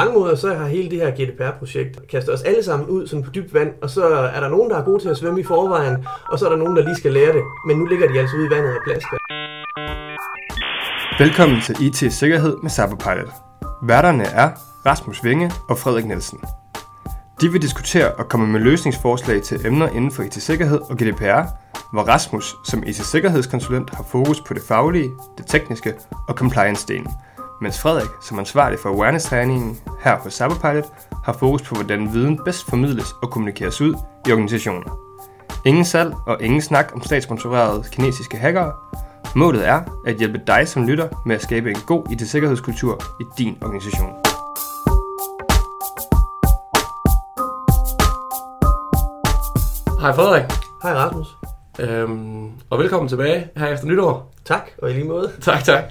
mange 0.00 0.12
måder, 0.18 0.34
så 0.34 0.54
har 0.54 0.66
hele 0.66 0.90
det 0.90 0.98
her 0.98 1.10
GDPR-projekt 1.10 2.08
kastet 2.08 2.34
os 2.34 2.42
alle 2.42 2.62
sammen 2.62 2.88
ud 2.88 3.06
sådan 3.06 3.22
på 3.24 3.30
dybt 3.30 3.54
vand, 3.54 3.70
og 3.82 3.90
så 3.90 4.04
er 4.36 4.40
der 4.40 4.48
nogen, 4.48 4.70
der 4.70 4.76
er 4.76 4.84
gode 4.84 5.02
til 5.02 5.08
at 5.08 5.16
svømme 5.16 5.40
i 5.40 5.44
forvejen, 5.44 5.96
og 6.30 6.38
så 6.38 6.46
er 6.46 6.50
der 6.50 6.56
nogen, 6.56 6.76
der 6.76 6.82
lige 6.82 6.96
skal 6.96 7.12
lære 7.12 7.32
det. 7.32 7.42
Men 7.66 7.76
nu 7.78 7.84
ligger 7.84 8.08
de 8.12 8.18
altså 8.20 8.36
ude 8.36 8.46
i 8.46 8.50
vandet 8.50 8.70
og 8.76 8.82
plasker. 8.86 9.16
Velkommen 11.18 11.60
til 11.60 11.74
IT 11.86 12.12
Sikkerhed 12.12 12.56
med 12.62 12.70
Cyberpilot. 12.70 13.32
Værterne 13.82 14.24
er 14.24 14.50
Rasmus 14.86 15.24
Vinge 15.24 15.52
og 15.68 15.78
Frederik 15.78 16.06
Nielsen. 16.06 16.38
De 17.40 17.52
vil 17.52 17.62
diskutere 17.62 18.12
og 18.12 18.28
komme 18.28 18.46
med 18.46 18.60
løsningsforslag 18.60 19.42
til 19.42 19.66
emner 19.66 19.88
inden 19.88 20.10
for 20.10 20.22
IT-sikkerhed 20.22 20.80
og 20.90 20.96
GDPR, 20.96 21.42
hvor 21.92 22.02
Rasmus 22.02 22.54
som 22.64 22.82
IT-sikkerhedskonsulent 22.86 23.90
har 23.94 24.04
fokus 24.12 24.40
på 24.40 24.54
det 24.54 24.62
faglige, 24.68 25.10
det 25.38 25.46
tekniske 25.46 25.94
og 26.28 26.34
compliance-delen, 26.40 27.12
mens 27.60 27.80
Frederik 27.80 28.10
som 28.22 28.38
ansvarlig 28.38 28.78
for 28.78 28.88
awareness-træningen 28.88 29.78
her 30.00 30.16
hos 30.18 30.34
Cyberpilot 30.34 30.84
har 31.24 31.32
fokus 31.32 31.62
på, 31.62 31.74
hvordan 31.74 32.12
viden 32.12 32.40
bedst 32.44 32.70
formidles 32.70 33.12
og 33.22 33.30
kommunikeres 33.30 33.80
ud 33.80 33.94
i 34.28 34.32
organisationen. 34.32 34.84
Ingen 35.64 35.84
salg 35.84 36.14
og 36.26 36.42
ingen 36.42 36.62
snak 36.62 36.90
om 36.94 37.02
statssponsorerede 37.02 37.84
kinesiske 37.92 38.36
hackere. 38.36 38.72
Målet 39.36 39.68
er 39.68 39.82
at 40.06 40.16
hjælpe 40.16 40.40
dig 40.46 40.68
som 40.68 40.86
lytter 40.86 41.08
med 41.26 41.36
at 41.36 41.42
skabe 41.42 41.70
en 41.70 41.76
god 41.86 42.10
IT-sikkerhedskultur 42.12 43.02
i 43.20 43.24
din 43.38 43.58
organisation. 43.62 44.12
Hej 50.00 50.12
Frederik, 50.14 50.44
Hej 50.82 50.94
Rasmus. 50.94 51.36
øhm, 51.78 52.50
og 52.70 52.78
velkommen 52.78 53.08
tilbage 53.08 53.48
her 53.56 53.66
efter 53.66 53.86
nytår. 53.86 54.32
Tak, 54.44 54.70
og 54.82 54.90
i 54.90 54.92
lige 54.92 55.08
måde. 55.08 55.32
Tak, 55.40 55.64
tak. 55.64 55.84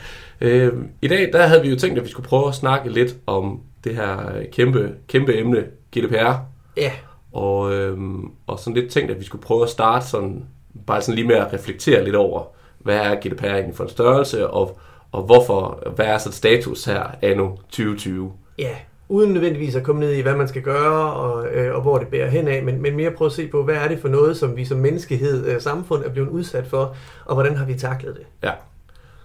Øhm, 0.45 0.89
I 1.01 1.07
dag 1.07 1.33
der 1.33 1.47
havde 1.47 1.61
vi 1.61 1.69
jo 1.69 1.75
tænkt, 1.75 1.97
at 1.97 2.05
vi 2.05 2.09
skulle 2.09 2.27
prøve 2.27 2.47
at 2.47 2.55
snakke 2.55 2.89
lidt 2.89 3.15
om 3.27 3.59
det 3.83 3.95
her 3.95 4.17
kæmpe, 4.51 4.93
kæmpe 5.07 5.37
emne, 5.39 5.63
GDPR. 5.97 6.33
Ja, 6.77 6.91
Og, 7.33 7.73
øhm, 7.73 8.31
og 8.47 8.59
sådan 8.59 8.73
lidt 8.73 8.91
tænkt, 8.91 9.11
at 9.11 9.19
vi 9.19 9.25
skulle 9.25 9.41
prøve 9.41 9.63
at 9.63 9.69
starte 9.69 10.05
sådan, 10.07 10.45
bare 10.87 11.01
sådan 11.01 11.15
lige 11.15 11.27
med 11.27 11.35
at 11.35 11.53
reflektere 11.53 12.03
lidt 12.03 12.15
over, 12.15 12.43
hvad 12.79 12.97
er 12.97 13.15
GDPR 13.15 13.45
egentlig 13.45 13.75
for 13.75 13.83
en 13.83 13.89
størrelse, 13.89 14.47
og, 14.47 14.79
og 15.11 15.23
hvorfor, 15.23 15.83
hvad 15.95 16.05
er 16.05 16.17
så 16.17 16.31
status 16.31 16.85
her 16.85 17.03
anno 17.21 17.49
2020? 17.55 18.31
ja. 18.57 18.69
Uden 19.09 19.33
nødvendigvis 19.33 19.75
at 19.75 19.83
komme 19.83 20.01
ned 20.01 20.11
i, 20.11 20.21
hvad 20.21 20.35
man 20.35 20.47
skal 20.47 20.61
gøre, 20.61 21.13
og, 21.13 21.47
øh, 21.47 21.75
og 21.75 21.81
hvor 21.81 21.97
det 21.97 22.07
bærer 22.07 22.29
hen 22.29 22.47
af, 22.47 22.63
men, 22.63 22.81
men 22.81 22.95
mere 22.95 23.11
prøve 23.11 23.25
at 23.25 23.31
se 23.31 23.47
på, 23.47 23.63
hvad 23.63 23.75
er 23.75 23.87
det 23.87 23.99
for 23.99 24.07
noget, 24.07 24.37
som 24.37 24.55
vi 24.55 24.65
som 24.65 24.77
menneskehed, 24.77 25.45
øh, 25.45 25.61
samfund 25.61 26.03
er 26.03 26.09
blevet 26.09 26.29
udsat 26.29 26.67
for, 26.67 26.95
og 27.25 27.33
hvordan 27.33 27.55
har 27.55 27.65
vi 27.65 27.73
taklet 27.73 28.15
det. 28.15 28.25
Ja. 28.43 28.51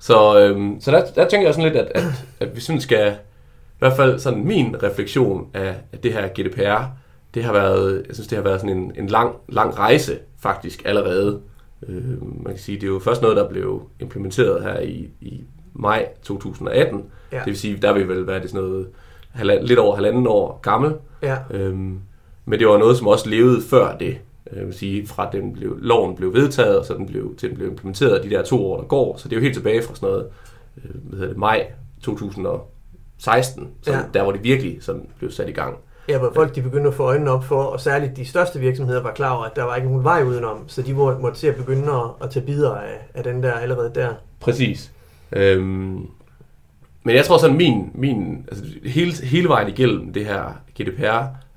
Så, 0.00 0.40
øhm, 0.40 0.80
så 0.80 0.90
der, 0.90 1.04
der 1.14 1.28
tænker 1.28 1.46
jeg 1.48 1.54
sådan 1.54 1.72
lidt, 1.72 1.82
at, 1.82 1.92
at, 1.94 2.04
at 2.40 2.56
vi 2.56 2.60
sådan 2.60 2.80
skal, 2.80 3.12
i 3.12 3.78
hvert 3.78 3.96
fald 3.96 4.18
sådan 4.18 4.44
min 4.44 4.82
refleksion 4.82 5.46
af, 5.54 5.74
af 5.92 5.98
det 5.98 6.12
her 6.12 6.28
GDPR, 6.28 6.84
det 7.34 7.44
har 7.44 7.52
været, 7.52 8.04
jeg 8.08 8.14
synes, 8.14 8.28
det 8.28 8.36
har 8.36 8.42
været 8.42 8.60
sådan 8.60 8.76
en, 8.76 8.92
en 8.98 9.06
lang, 9.06 9.34
lang 9.48 9.78
rejse 9.78 10.18
faktisk 10.42 10.82
allerede. 10.84 11.40
Øh, 11.88 12.22
man 12.44 12.52
kan 12.52 12.58
sige, 12.58 12.76
det 12.76 12.82
er 12.82 12.88
jo 12.92 12.98
først 12.98 13.22
noget, 13.22 13.36
der 13.36 13.48
blev 13.48 13.82
implementeret 14.00 14.62
her 14.62 14.80
i, 14.80 15.08
i 15.20 15.44
maj 15.72 16.08
2018. 16.22 17.04
Ja. 17.32 17.36
Det 17.38 17.46
vil 17.46 17.58
sige, 17.58 17.76
der 17.76 17.92
vil 17.92 18.08
vel 18.08 18.26
være 18.26 18.40
det 18.40 18.50
sådan 18.50 18.66
noget 18.66 18.88
halvand, 19.32 19.64
lidt 19.64 19.78
over 19.78 19.94
halvanden 19.94 20.26
år 20.26 20.60
gammel. 20.62 20.94
Ja, 21.22 21.36
Øhm, 21.50 22.00
men 22.44 22.58
det 22.58 22.68
var 22.68 22.78
noget, 22.78 22.96
som 22.96 23.06
også 23.06 23.28
levede 23.28 23.62
før 23.62 23.96
det. 23.96 24.18
Jeg 24.56 24.66
vil 24.66 24.74
sige, 24.74 25.06
fra 25.06 25.28
den 25.32 25.52
blev, 25.52 25.78
loven 25.80 26.16
blev 26.16 26.34
vedtaget, 26.34 26.78
og 26.78 26.84
så 26.84 26.94
den 26.94 27.06
blev, 27.06 27.34
til 27.36 27.48
den 27.48 27.56
blev 27.56 27.68
implementeret 27.68 28.24
de 28.24 28.30
der 28.30 28.42
to 28.42 28.66
år, 28.66 28.76
der 28.76 28.84
går. 28.84 29.16
Så 29.16 29.28
det 29.28 29.36
er 29.36 29.40
jo 29.40 29.42
helt 29.42 29.54
tilbage 29.54 29.82
fra 29.82 29.94
sådan 29.94 30.08
noget, 30.08 30.26
øh, 30.84 30.90
hvad 31.02 31.18
hedder 31.18 31.32
det, 31.32 31.38
maj 31.38 31.66
2016, 32.02 33.68
så 33.82 33.92
Ja. 33.92 33.98
der 34.14 34.22
hvor 34.22 34.32
det 34.32 34.44
virkelig 34.44 34.78
sådan 34.80 35.06
blev 35.18 35.30
sat 35.30 35.48
i 35.48 35.52
gang. 35.52 35.76
Ja, 36.08 36.18
hvor 36.18 36.32
folk 36.34 36.54
de 36.54 36.62
begyndte 36.62 36.88
at 36.88 36.94
få 36.94 37.02
øjnene 37.02 37.30
op 37.30 37.44
for, 37.44 37.62
og 37.62 37.80
særligt 37.80 38.16
de 38.16 38.24
største 38.24 38.60
virksomheder 38.60 39.02
var 39.02 39.12
klar 39.12 39.30
over, 39.36 39.44
at 39.44 39.56
der 39.56 39.62
var 39.64 39.76
ikke 39.76 39.88
nogen 39.88 40.04
vej 40.04 40.22
udenom, 40.22 40.64
så 40.68 40.82
de 40.82 40.94
må, 40.94 41.18
måtte 41.18 41.38
til 41.38 41.46
at 41.46 41.56
begynde 41.56 41.92
at, 41.92 42.10
at 42.22 42.30
tage 42.30 42.46
bidder 42.46 42.75
af, 42.75 42.98
af 43.14 43.25
den 43.25 43.42
der 43.42 43.52
allerede 43.52 43.92
der. 43.94 44.08
Præcis. 44.41 44.92
Øhm, 45.32 46.06
men 47.04 47.16
jeg 47.16 47.25
tror 47.25 47.38
sådan, 47.38 47.56
min, 47.56 47.91
min 47.94 48.46
altså 48.48 48.64
hele, 48.84 49.12
hele 49.12 49.48
vejen 49.48 49.69
igennem 49.69 50.12
det 50.12 50.26
her 50.26 50.54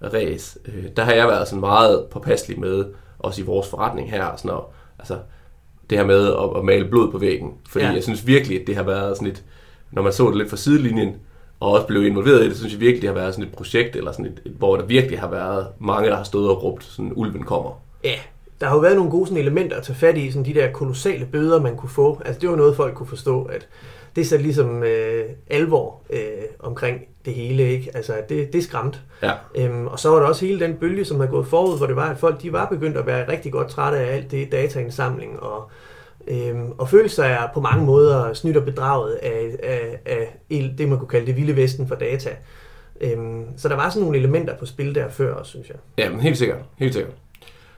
GDPR-ræs, 0.03 0.57
øh, 0.65 0.83
der 0.95 1.03
har 1.03 1.13
jeg 1.13 1.27
været 1.27 1.47
sådan 1.47 1.59
meget 1.59 2.05
påpasselig 2.11 2.59
med, 2.59 2.85
også 3.19 3.41
i 3.41 3.45
vores 3.45 3.67
forretning 3.67 4.11
her, 4.11 4.35
sådan 4.35 4.57
at, 4.57 4.63
altså, 4.99 5.17
det 5.89 5.97
her 5.97 6.05
med 6.05 6.27
at, 6.27 6.57
at 6.57 6.65
male 6.65 6.85
blod 6.85 7.11
på 7.11 7.17
væggen. 7.17 7.53
Fordi 7.69 7.85
ja. 7.85 7.91
jeg 7.91 8.03
synes 8.03 8.27
virkelig, 8.27 8.61
at 8.61 8.67
det 8.67 8.75
har 8.75 8.83
været 8.83 9.17
sådan 9.17 9.31
et, 9.31 9.43
når 9.91 10.01
man 10.01 10.13
så 10.13 10.27
det 10.27 10.37
lidt 10.37 10.49
fra 10.49 10.57
sidelinjen, 10.57 11.15
og 11.59 11.71
også 11.71 11.87
blev 11.87 12.05
involveret 12.05 12.45
i 12.45 12.49
det, 12.49 12.57
synes 12.57 12.73
jeg 12.73 12.79
virkelig, 12.79 13.01
det 13.01 13.09
har 13.09 13.15
været 13.15 13.33
sådan 13.33 13.49
et 13.49 13.55
projekt, 13.55 13.95
eller 13.95 14.11
sådan 14.11 14.25
et, 14.25 14.41
et, 14.45 14.51
hvor 14.51 14.77
der 14.77 14.85
virkelig 14.85 15.19
har 15.19 15.29
været 15.29 15.67
mange, 15.79 16.09
der 16.09 16.15
har 16.15 16.23
stået 16.23 16.49
og 16.49 16.63
råbt, 16.63 16.83
sådan, 16.83 17.11
ulven 17.15 17.43
kommer. 17.43 17.81
Ja, 18.03 18.15
der 18.61 18.67
har 18.67 18.75
jo 18.75 18.81
været 18.81 18.95
nogle 18.95 19.11
gode 19.11 19.27
sådan, 19.27 19.41
elementer 19.41 19.77
at 19.77 19.83
tage 19.83 19.95
fat 19.95 20.17
i, 20.17 20.31
sådan 20.31 20.45
de 20.45 20.53
der 20.53 20.71
kolossale 20.71 21.25
bøder, 21.25 21.61
man 21.61 21.77
kunne 21.77 21.89
få. 21.89 22.21
Altså 22.25 22.41
det 22.41 22.49
var 22.49 22.55
noget, 22.55 22.75
folk 22.75 22.95
kunne 22.95 23.07
forstå, 23.07 23.43
at 23.43 23.67
det 24.15 24.27
satte 24.27 24.43
ligesom 24.43 24.83
øh, 24.83 25.25
alvor 25.47 26.01
øh, 26.09 26.19
omkring 26.59 27.01
det 27.25 27.33
hele, 27.33 27.71
ikke? 27.71 27.91
Altså 27.93 28.13
det, 28.29 28.53
det 28.53 28.63
skræmte. 28.63 28.99
Ja. 29.23 29.31
Øhm, 29.55 29.87
og 29.87 29.99
så 29.99 30.09
var 30.09 30.19
der 30.19 30.25
også 30.25 30.45
hele 30.45 30.59
den 30.59 30.73
bølge, 30.73 31.05
som 31.05 31.17
havde 31.17 31.31
gået 31.31 31.47
forud, 31.47 31.77
hvor 31.77 31.87
det 31.87 31.95
var, 31.95 32.09
at 32.09 32.17
folk 32.17 32.41
de 32.41 32.53
var 32.53 32.65
begyndt 32.65 32.97
at 32.97 33.05
være 33.05 33.31
rigtig 33.31 33.51
godt 33.51 33.69
trætte 33.69 33.97
af 33.97 34.15
alt 34.15 34.31
det 34.31 34.51
dataindsamling, 34.51 35.39
og, 35.39 35.69
øhm, 36.27 36.71
og 36.77 36.89
følte 36.89 37.09
sig 37.09 37.49
på 37.53 37.59
mange 37.61 37.85
måder 37.85 38.33
snydt 38.33 38.57
og 38.57 38.65
bedraget 38.65 39.13
af, 39.13 39.55
af, 39.63 39.99
af 40.05 40.39
det, 40.77 40.89
man 40.89 40.97
kunne 40.97 41.07
kalde 41.07 41.25
det 41.25 41.37
vilde 41.37 41.55
vesten 41.55 41.87
for 41.87 41.95
data. 41.95 42.29
Øhm, 43.01 43.45
så 43.57 43.69
der 43.69 43.75
var 43.75 43.89
sådan 43.89 44.01
nogle 44.01 44.17
elementer 44.17 44.57
på 44.57 44.65
spil 44.65 44.95
der 44.95 45.09
før, 45.09 45.33
også, 45.33 45.49
synes 45.49 45.69
jeg. 45.69 45.77
Ja, 45.97 46.09
men 46.09 46.19
helt 46.19 46.37
sikkert. 46.37 46.59
Helt 46.77 46.93
sikkert. 46.93 47.13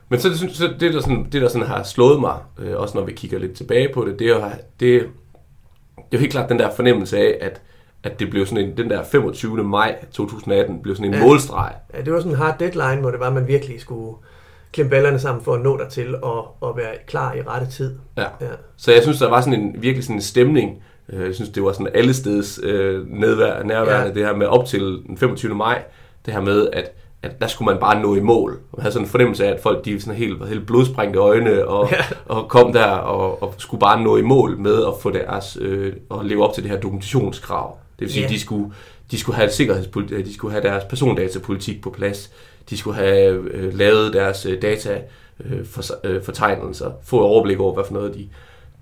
Men 0.10 0.20
så, 0.20 0.30
det, 0.30 0.56
så 0.56 0.74
det, 0.80 0.94
der 0.94 1.02
sådan, 1.02 1.28
det, 1.32 1.42
der 1.42 1.48
sådan 1.48 1.68
har 1.68 1.84
slået 1.84 2.20
mig, 2.20 2.38
øh, 2.60 2.78
også 2.78 2.98
når 2.98 3.06
vi 3.06 3.14
kigger 3.14 3.40
lidt 3.40 3.54
tilbage 3.54 3.94
på 3.94 4.06
det, 4.06 4.20
det 4.20 4.28
er 4.28 4.52
det, 4.80 4.96
er 4.96 5.04
jo 6.16 6.20
helt 6.20 6.32
klart 6.32 6.50
den 6.50 6.60
der 6.60 6.72
fornemmelse 6.76 7.18
af, 7.18 7.38
at, 7.42 7.62
at 8.04 8.20
det 8.20 8.30
blev 8.30 8.46
sådan 8.46 8.66
en, 8.66 8.78
den 8.78 8.90
der 8.90 9.04
25. 9.04 9.64
maj 9.64 9.96
2018 10.12 10.82
blev 10.82 10.96
sådan 10.96 11.14
en 11.14 11.20
Ja. 11.20 11.26
målstreg. 11.26 11.74
Ja, 11.94 12.02
det 12.02 12.14
var 12.14 12.20
sådan 12.20 12.32
en 12.32 12.38
hard 12.38 12.60
deadline, 12.60 13.02
hvor 13.02 13.12
det 13.12 13.20
var, 13.20 13.28
at 13.28 13.34
man 13.34 13.48
virkelig 13.48 13.82
skulle 13.82 14.16
klemme 14.74 14.90
ballerne 14.90 15.20
sammen 15.20 15.44
for 15.44 15.54
at 15.54 15.62
nå 15.62 15.78
dertil 15.78 16.16
og, 16.16 16.48
og 16.62 16.78
være 16.78 16.92
klar 17.08 17.34
i 17.34 17.42
rette 17.42 17.68
tid. 17.72 17.96
Ja. 18.18 18.22
Ja. 18.42 18.48
Så 18.78 18.92
jeg 18.92 19.02
synes, 19.04 19.20
der 19.20 19.30
var 19.30 19.42
sådan 19.42 19.60
en 19.62 19.76
virkelig 19.82 20.04
sådan 20.04 20.16
en 20.16 20.22
stemning. 20.22 20.84
Øh, 21.10 21.26
Jeg 21.26 21.36
synes, 21.36 21.50
det 21.50 21.64
var 21.64 21.72
sådan 21.72 21.88
alle 21.94 22.14
steds 22.14 22.60
øh, 22.64 23.08
nedvær, 23.08 23.64
nærværende, 23.64 24.08
ja. 24.08 24.14
det 24.14 24.26
her 24.26 24.36
med 24.36 24.48
op 24.48 24.66
til 24.66 24.82
den 25.08 25.18
25. 25.18 25.56
maj, 25.56 25.84
det 26.26 26.34
her 26.34 26.42
med, 26.42 26.68
at, 26.74 26.92
at 27.26 27.40
der 27.42 27.48
skulle 27.48 27.66
man 27.66 27.80
bare 27.80 28.02
nå 28.02 28.16
i 28.16 28.20
mål. 28.20 28.52
Man 28.52 28.82
havde 28.82 28.94
sådan 28.94 29.06
en 29.06 29.10
fornemmelse 29.10 29.46
af, 29.46 29.52
at 29.54 29.60
folk 29.60 29.86
de 29.86 30.02
sådan 30.02 30.16
helt, 30.16 30.48
helt 30.48 30.66
blodsprængte 30.68 31.20
øjne 31.20 31.68
og, 31.68 31.90
Ja. 31.92 31.98
og 32.26 32.48
kom 32.48 32.74
der 32.74 32.86
og, 32.86 33.44
og 33.44 33.54
skulle 33.58 33.80
bare 33.80 34.04
nå 34.04 34.18
i 34.18 34.22
mål 34.22 34.58
med 34.58 34.84
at 34.86 34.94
få 35.02 35.12
deres, 35.12 35.58
øh, 35.62 35.94
og 36.10 36.26
leve 36.26 36.48
op 36.48 36.54
til 36.54 36.64
det 36.64 36.72
her 36.72 36.80
dokumentationskrav. 36.80 37.78
Det 38.00 38.02
vil 38.02 38.12
sige, 38.12 38.22
Ja. 38.22 38.28
at 38.28 38.34
de 38.34 38.40
skulle, 38.40 38.72
de 39.12 39.20
skulle 39.20 39.36
have 39.36 39.50
sikkerhedspolitik, 39.50 40.26
de 40.26 40.34
skulle 40.34 40.52
have 40.52 40.64
deres 40.64 40.84
persondatapolitik 40.84 41.82
på 41.82 41.90
plads. 41.90 42.32
De 42.70 42.78
skulle 42.78 42.96
have 42.98 43.34
øh, 43.52 43.78
lavet 43.78 44.14
deres 44.14 44.46
øh, 44.46 44.62
data 44.62 45.02
øh, 45.46 45.66
for, 45.66 45.84
øh, 46.04 46.24
fortegnelser, 46.24 46.92
få 47.04 47.18
et 47.20 47.24
overblik 47.24 47.60
over, 47.60 47.74
hvad 47.74 47.84
for 47.88 47.94
noget 47.94 48.14
de, 48.16 48.28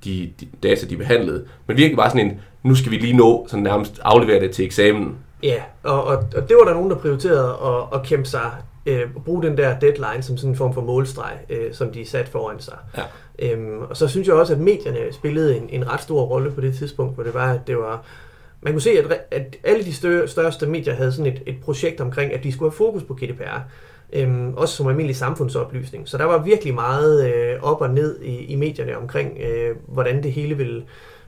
de, 0.04 0.30
de 0.40 0.48
data, 0.64 0.86
de 0.86 0.98
behandlede. 0.98 1.46
Men 1.68 1.78
virkelig 1.78 1.98
bare 1.98 2.10
sådan 2.10 2.26
en, 2.28 2.40
nu 2.64 2.76
skal 2.76 2.92
vi 2.92 2.98
lige 2.98 3.18
nå, 3.18 3.46
sådan 3.50 3.64
nærmest 3.64 4.00
aflevere 4.04 4.40
det 4.40 4.52
til 4.52 4.66
eksamen. 4.66 5.16
Ja, 5.44 5.64
og, 5.84 6.04
og, 6.04 6.16
og 6.36 6.50
det 6.50 6.58
var 6.58 6.64
der 6.66 6.74
nogen, 6.74 6.90
der 6.90 6.98
prioriterede 6.98 7.58
at, 7.66 8.00
at 8.00 8.06
kæmpe 8.06 8.26
sig, 8.26 8.52
øh, 8.86 9.02
at 9.02 9.24
bruge 9.26 9.44
den 9.44 9.58
der 9.58 9.80
deadline 9.80 10.24
som 10.24 10.38
sådan 10.38 10.50
en 10.50 10.56
form 10.56 10.74
for 10.74 10.82
målstreg, 10.82 11.38
øh, 11.50 11.74
som 11.74 11.92
de 11.92 12.06
satte 12.06 12.32
foran 12.32 12.60
sig. 12.60 12.78
Ja. 12.98 13.04
Øhm, 13.40 13.82
og 13.82 13.98
så 13.98 14.08
synes 14.08 14.28
jeg 14.28 14.36
også, 14.36 14.54
at 14.54 14.60
medierne 14.60 15.14
spillede 15.14 15.58
en, 15.58 15.70
en 15.70 15.92
ret 15.92 16.02
stor 16.02 16.22
rolle 16.22 16.52
på 16.52 16.62
det 16.62 16.76
tidspunkt, 16.76 17.16
hvor 17.16 17.24
det 17.24 17.34
var, 17.34 17.54
at 17.54 17.68
det 17.68 17.78
var... 17.78 18.06
Man 18.62 18.74
kunne 18.74 18.82
se, 18.82 18.90
at, 18.90 19.26
at 19.32 19.56
alle 19.64 19.84
de 19.84 19.94
større, 19.94 20.28
største 20.28 20.68
medier 20.68 20.94
havde 20.94 21.12
sådan 21.12 21.34
et, 21.34 21.44
et 21.46 21.56
projekt 21.64 22.02
omkring, 22.02 22.34
at 22.34 22.44
de 22.44 22.52
skulle 22.52 22.72
have 22.72 22.78
fokus 22.78 23.04
på 23.04 23.14
GDPR. 23.14 23.60
Øhm, 24.14 24.54
også 24.54 24.76
som 24.76 24.88
almindelig 24.88 25.16
samfundsoplysning. 25.16 26.10
Så 26.10 26.18
der 26.18 26.26
var 26.26 26.44
virkelig 26.44 26.74
meget 26.74 27.34
øh, 27.34 27.64
op 27.64 27.82
og 27.82 27.90
ned 27.90 28.22
i, 28.22 28.46
i 28.46 28.56
medierne 28.56 28.98
omkring, 28.98 29.38
øh, 29.40 29.76
hvordan 29.88 30.24
det 30.24 30.32
hele 30.32 30.58
ville, 30.58 30.84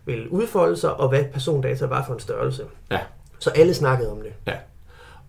ville 0.05 0.31
udfolde 0.31 0.77
sig, 0.77 0.93
og 0.93 1.09
hvad 1.09 1.23
persondata 1.33 1.85
var 1.85 2.03
for 2.05 2.13
en 2.13 2.19
størrelse. 2.19 2.63
Ja. 2.91 2.99
Så 3.39 3.49
alle 3.49 3.73
snakkede 3.73 4.11
om 4.11 4.17
det. 4.17 4.33
ja. 4.47 4.53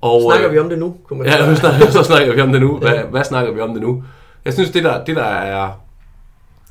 Og, 0.01 0.23
Snakker 0.23 0.49
øh, 0.49 0.55
vi 0.55 0.59
om 0.59 0.69
det 0.69 0.79
nu? 0.79 0.97
Kunne 1.05 1.19
man 1.19 1.29
Ja, 1.29 1.51
nu 1.51 1.57
snakker, 1.63 1.91
så 1.91 2.03
snakker 2.03 2.35
vi 2.35 2.41
om 2.41 2.53
det 2.53 2.61
nu. 2.61 2.79
Hvad, 2.79 2.95
hvad 3.11 3.25
snakker 3.25 3.53
vi 3.53 3.61
om 3.61 3.73
det 3.73 3.83
nu? 3.83 4.05
Jeg 4.45 4.53
synes, 4.53 4.71
det 4.71 4.85
der, 4.85 5.05
det 5.05 5.17
der 5.17 5.25
er, 5.25 5.71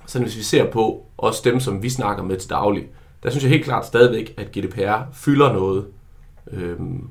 sådan 0.06 0.28
hvis 0.28 0.38
vi 0.38 0.44
ser 0.44 0.66
på 0.66 1.06
også 1.18 1.42
dem, 1.44 1.60
som 1.60 1.84
vi 1.84 1.90
snakker 1.90 2.24
med 2.24 2.38
til 2.38 2.50
daglig, 2.50 2.84
der 3.24 3.30
synes 3.30 3.44
jeg 3.44 3.52
helt 3.52 3.66
klart 3.66 3.86
stadigvæk, 3.86 4.34
at 4.38 4.52
GDPR 4.52 5.02
fylder 5.14 5.54
noget. 5.54 5.86
Øhm, 6.52 7.08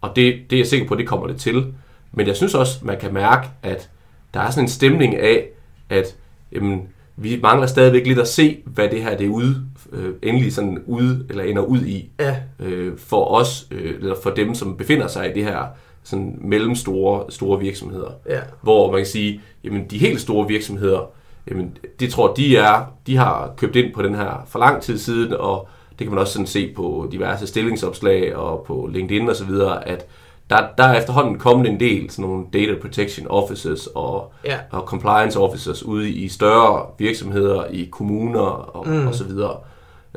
og 0.00 0.16
det, 0.16 0.34
det 0.50 0.56
er 0.56 0.60
jeg 0.60 0.66
sikker 0.66 0.88
på, 0.88 0.94
det 0.94 1.08
kommer 1.08 1.26
det 1.26 1.36
til. 1.40 1.74
Men 2.12 2.26
jeg 2.26 2.36
synes 2.36 2.54
også, 2.54 2.78
man 2.82 2.98
kan 2.98 3.14
mærke, 3.14 3.48
at 3.62 3.90
der 4.34 4.40
er 4.40 4.50
sådan 4.50 4.64
en 4.64 4.68
stemning 4.68 5.16
af, 5.16 5.46
at 5.90 6.16
jamen, 6.52 6.88
vi 7.22 7.38
mangler 7.42 7.66
stadigvæk 7.66 8.06
lidt 8.06 8.18
at 8.18 8.28
se, 8.28 8.58
hvad 8.64 8.88
det 8.88 9.02
her 9.02 9.16
det 9.16 9.26
er 9.26 9.30
ude, 9.30 9.56
øh, 9.92 10.14
endelig 10.22 10.52
sådan 10.52 10.82
ude, 10.86 11.26
eller 11.30 11.44
ender 11.44 11.62
ud 11.62 11.80
i, 11.82 12.10
Ja, 12.20 12.36
øh, 12.60 12.98
for 12.98 13.24
os, 13.24 13.66
øh, 13.70 13.94
eller 14.00 14.14
for 14.22 14.30
dem, 14.30 14.54
som 14.54 14.76
befinder 14.76 15.06
sig 15.06 15.30
i 15.30 15.32
det 15.32 15.44
her 15.44 15.64
sådan 16.02 16.38
mellemstore 16.40 17.24
store 17.28 17.60
virksomheder. 17.60 18.10
ja. 18.28 18.40
Hvor 18.62 18.90
man 18.92 19.00
kan 19.00 19.06
sige, 19.06 19.40
jamen 19.64 19.84
de 19.90 19.98
helt 19.98 20.20
store 20.20 20.48
virksomheder, 20.48 21.10
jamen 21.50 21.76
det 22.00 22.10
tror 22.10 22.34
de 22.34 22.56
er, 22.56 22.92
de 23.06 23.16
har 23.16 23.54
købt 23.56 23.76
ind 23.76 23.94
på 23.94 24.02
den 24.02 24.14
her 24.14 24.46
for 24.48 24.58
lang 24.58 24.82
tid 24.82 24.98
siden, 24.98 25.32
og 25.32 25.68
det 25.90 26.06
kan 26.06 26.10
man 26.10 26.18
også 26.18 26.32
sådan 26.32 26.46
se 26.46 26.72
på 26.76 27.08
diverse 27.12 27.46
stillingsopslag 27.46 28.36
og 28.36 28.64
på 28.66 28.90
LinkedIn 28.92 29.28
og 29.28 29.36
så 29.36 29.44
videre, 29.44 29.88
at 29.88 30.06
der, 30.50 30.68
der 30.78 30.84
er 30.84 30.98
efterhånden 31.00 31.38
kommet 31.38 31.68
en 31.68 31.80
del 31.80 32.10
sådan 32.10 32.30
nogle 32.30 32.46
data 32.52 32.74
protection 32.80 33.26
officers 33.30 33.86
og, 33.94 34.32
Ja. 34.44 34.58
og 34.70 34.80
compliance 34.80 35.38
officers 35.40 35.82
ude 35.82 36.10
i 36.10 36.28
større 36.28 36.86
virksomheder, 36.98 37.64
i 37.64 37.88
kommuner 37.92 38.40
og, 38.40 38.88
mm. 38.88 39.06
og 39.06 39.14
så 39.14 39.24
videre. 39.24 39.56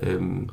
Øhm, 0.01 0.49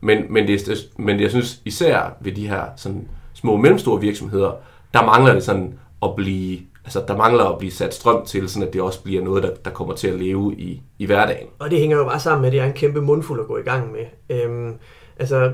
men, 0.00 0.32
men, 0.32 0.48
det, 0.48 0.88
men 0.98 1.20
jeg 1.20 1.30
synes 1.30 1.60
især 1.64 2.16
ved 2.20 2.32
de 2.32 2.48
her 2.48 2.64
sådan, 2.76 3.08
små 3.34 3.52
og 3.52 3.60
mellemstore 3.60 4.00
virksomheder, 4.00 4.52
der 4.94 5.04
mangler 5.04 5.32
det 5.32 5.42
sådan 5.42 5.78
at 6.02 6.16
blive, 6.16 6.58
altså 6.84 7.04
der 7.08 7.16
mangler 7.16 7.44
at 7.44 7.58
blive 7.58 7.72
sat 7.72 7.94
strøm 7.94 8.24
til, 8.26 8.48
sådan 8.48 8.68
at 8.68 8.72
det 8.74 8.82
også 8.82 9.02
bliver 9.02 9.24
noget, 9.24 9.42
der, 9.42 9.50
der 9.64 9.70
kommer 9.70 9.94
til 9.94 10.08
at 10.08 10.14
leve 10.14 10.54
i, 10.58 10.82
i 10.98 11.06
hverdagen. 11.06 11.46
Og 11.58 11.70
det 11.70 11.78
hænger 11.80 11.96
jo 11.96 12.04
bare 12.04 12.20
sammen 12.20 12.40
med, 12.40 12.48
at 12.48 12.52
det 12.52 12.60
er 12.60 12.64
en 12.64 12.72
kæmpe 12.72 13.00
mundfuld 13.00 13.40
at 13.40 13.46
gå 13.46 13.56
i 13.56 13.62
gang 13.62 13.92
med. 13.92 14.04
Øhm, 14.36 14.74
altså, 15.18 15.52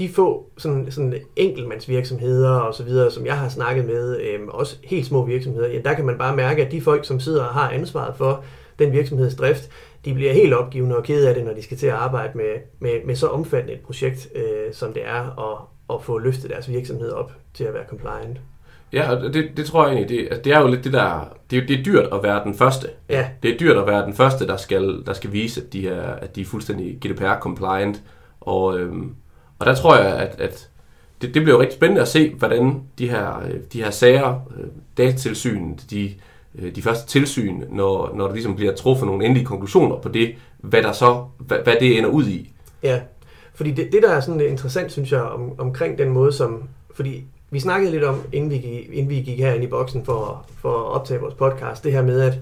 de 0.00 0.08
få 0.08 0.50
sådan, 0.58 0.86
sådan 0.90 1.14
enkeltmandsvirksomheder 1.36 2.50
og 2.50 2.74
så 2.74 2.84
videre, 2.84 3.10
som 3.10 3.26
jeg 3.26 3.38
har 3.38 3.48
snakket 3.48 3.84
med, 3.84 4.20
øhm, 4.20 4.48
også 4.48 4.76
helt 4.84 5.06
små 5.06 5.24
virksomheder, 5.26 5.68
ja, 5.68 5.78
der 5.84 5.94
kan 5.94 6.04
man 6.06 6.18
bare 6.18 6.36
mærke, 6.36 6.66
at 6.66 6.72
de 6.72 6.80
folk, 6.80 7.04
som 7.04 7.20
sidder 7.20 7.44
og 7.44 7.54
har 7.54 7.70
ansvaret 7.70 8.14
for 8.16 8.44
den 8.78 8.92
virksomheds 8.92 9.34
drift, 9.34 9.70
de 10.04 10.14
bliver 10.14 10.32
helt 10.32 10.54
opgivende 10.54 10.96
og 10.96 11.02
kede 11.02 11.28
af 11.28 11.34
det, 11.34 11.44
når 11.44 11.52
de 11.54 11.62
skal 11.62 11.76
til 11.76 11.86
at 11.86 11.92
arbejde 11.92 12.32
med, 12.34 12.52
med, 12.80 12.90
med 13.06 13.14
så 13.16 13.26
omfattende 13.28 13.74
et 13.74 13.80
projekt, 13.80 14.28
øh, 14.34 14.72
som 14.72 14.92
det 14.92 15.02
er 15.06 15.50
at, 15.52 15.58
at 15.96 16.02
få 16.04 16.18
løftet 16.18 16.50
deres 16.50 16.68
virksomhed 16.70 17.10
op 17.10 17.32
til 17.54 17.64
at 17.64 17.74
være 17.74 17.84
compliant. 17.88 18.40
Ja, 18.92 19.10
og 19.16 19.34
det, 19.34 19.50
det 19.56 19.66
tror 19.66 19.86
jeg 19.86 19.94
egentlig, 19.96 20.18
det, 20.18 20.24
altså, 20.30 20.42
det 20.42 20.52
er 20.52 20.60
jo 20.60 20.66
lidt 20.68 20.84
det 20.84 20.92
der, 20.92 21.36
det, 21.50 21.58
er- 21.62 21.66
det 21.66 21.78
er 21.80 21.82
dyrt 21.84 22.08
at 22.12 22.22
være 22.22 22.44
den 22.44 22.54
første. 22.54 22.88
Ja. 23.08 23.28
Det 23.42 23.54
er 23.54 23.58
dyrt 23.58 23.76
at 23.76 23.86
være 23.86 24.04
den 24.06 24.14
første, 24.14 24.46
der 24.46 24.56
skal, 24.56 25.02
der 25.06 25.12
skal 25.12 25.32
vise, 25.32 25.60
at 25.60 25.72
de 25.72 25.88
er, 25.88 26.02
at 26.14 26.36
de 26.36 26.40
er 26.40 26.44
fuldstændig 26.44 26.98
GDPR-compliant. 27.06 27.96
Og, 28.40 28.78
øhm, 28.78 29.14
og 29.60 29.66
der 29.66 29.74
tror 29.74 29.96
jeg, 29.96 30.06
at, 30.06 30.40
at 30.40 30.68
det, 31.22 31.34
det 31.34 31.42
bliver 31.42 31.56
jo 31.56 31.60
rigtig 31.60 31.76
spændende 31.76 32.02
at 32.02 32.08
se, 32.08 32.34
hvordan 32.34 32.80
de 32.98 33.08
her, 33.08 33.42
øh, 33.44 33.60
de 33.72 33.82
her 33.82 33.90
sager, 33.90 34.48
øh, 34.58 34.66
datatilsyn, 34.98 35.74
de, 35.90 36.14
øh, 36.58 36.74
de 36.74 36.82
første 36.82 37.08
tilsyn, 37.08 37.62
når, 37.70 38.14
når 38.14 38.26
der 38.26 38.32
ligesom 38.32 38.56
bliver 38.56 38.74
truffet 38.74 39.06
nogle 39.06 39.24
endelige 39.24 39.46
konklusioner 39.46 39.96
på 39.96 40.08
det, 40.08 40.34
hvad 40.58 40.82
der 40.82 40.92
så, 40.92 41.24
hvad, 41.38 41.58
hvad 41.58 41.74
det 41.80 41.98
ender 41.98 42.10
ud 42.10 42.26
i. 42.26 42.52
Ja, 42.82 43.00
fordi 43.54 43.70
det, 43.70 43.92
det 43.92 44.02
der 44.02 44.10
er 44.10 44.20
sådan 44.20 44.40
interessant, 44.40 44.92
synes 44.92 45.12
jeg, 45.12 45.22
om, 45.22 45.60
omkring 45.60 45.98
den 45.98 46.08
måde, 46.08 46.32
som... 46.32 46.62
Fordi 46.94 47.24
vi 47.50 47.60
snakkede 47.60 47.92
lidt 47.92 48.04
om, 48.04 48.22
inden 48.32 48.50
vi 48.50 48.58
gik, 48.58 48.88
inden 48.92 49.10
vi 49.10 49.14
gik 49.14 49.38
herind 49.38 49.64
i 49.64 49.66
boksen 49.66 50.04
for, 50.04 50.46
for 50.58 50.78
at 50.78 50.86
optage 50.86 51.20
vores 51.20 51.34
podcast, 51.34 51.84
det 51.84 51.92
her 51.92 52.02
med, 52.02 52.20
at, 52.20 52.38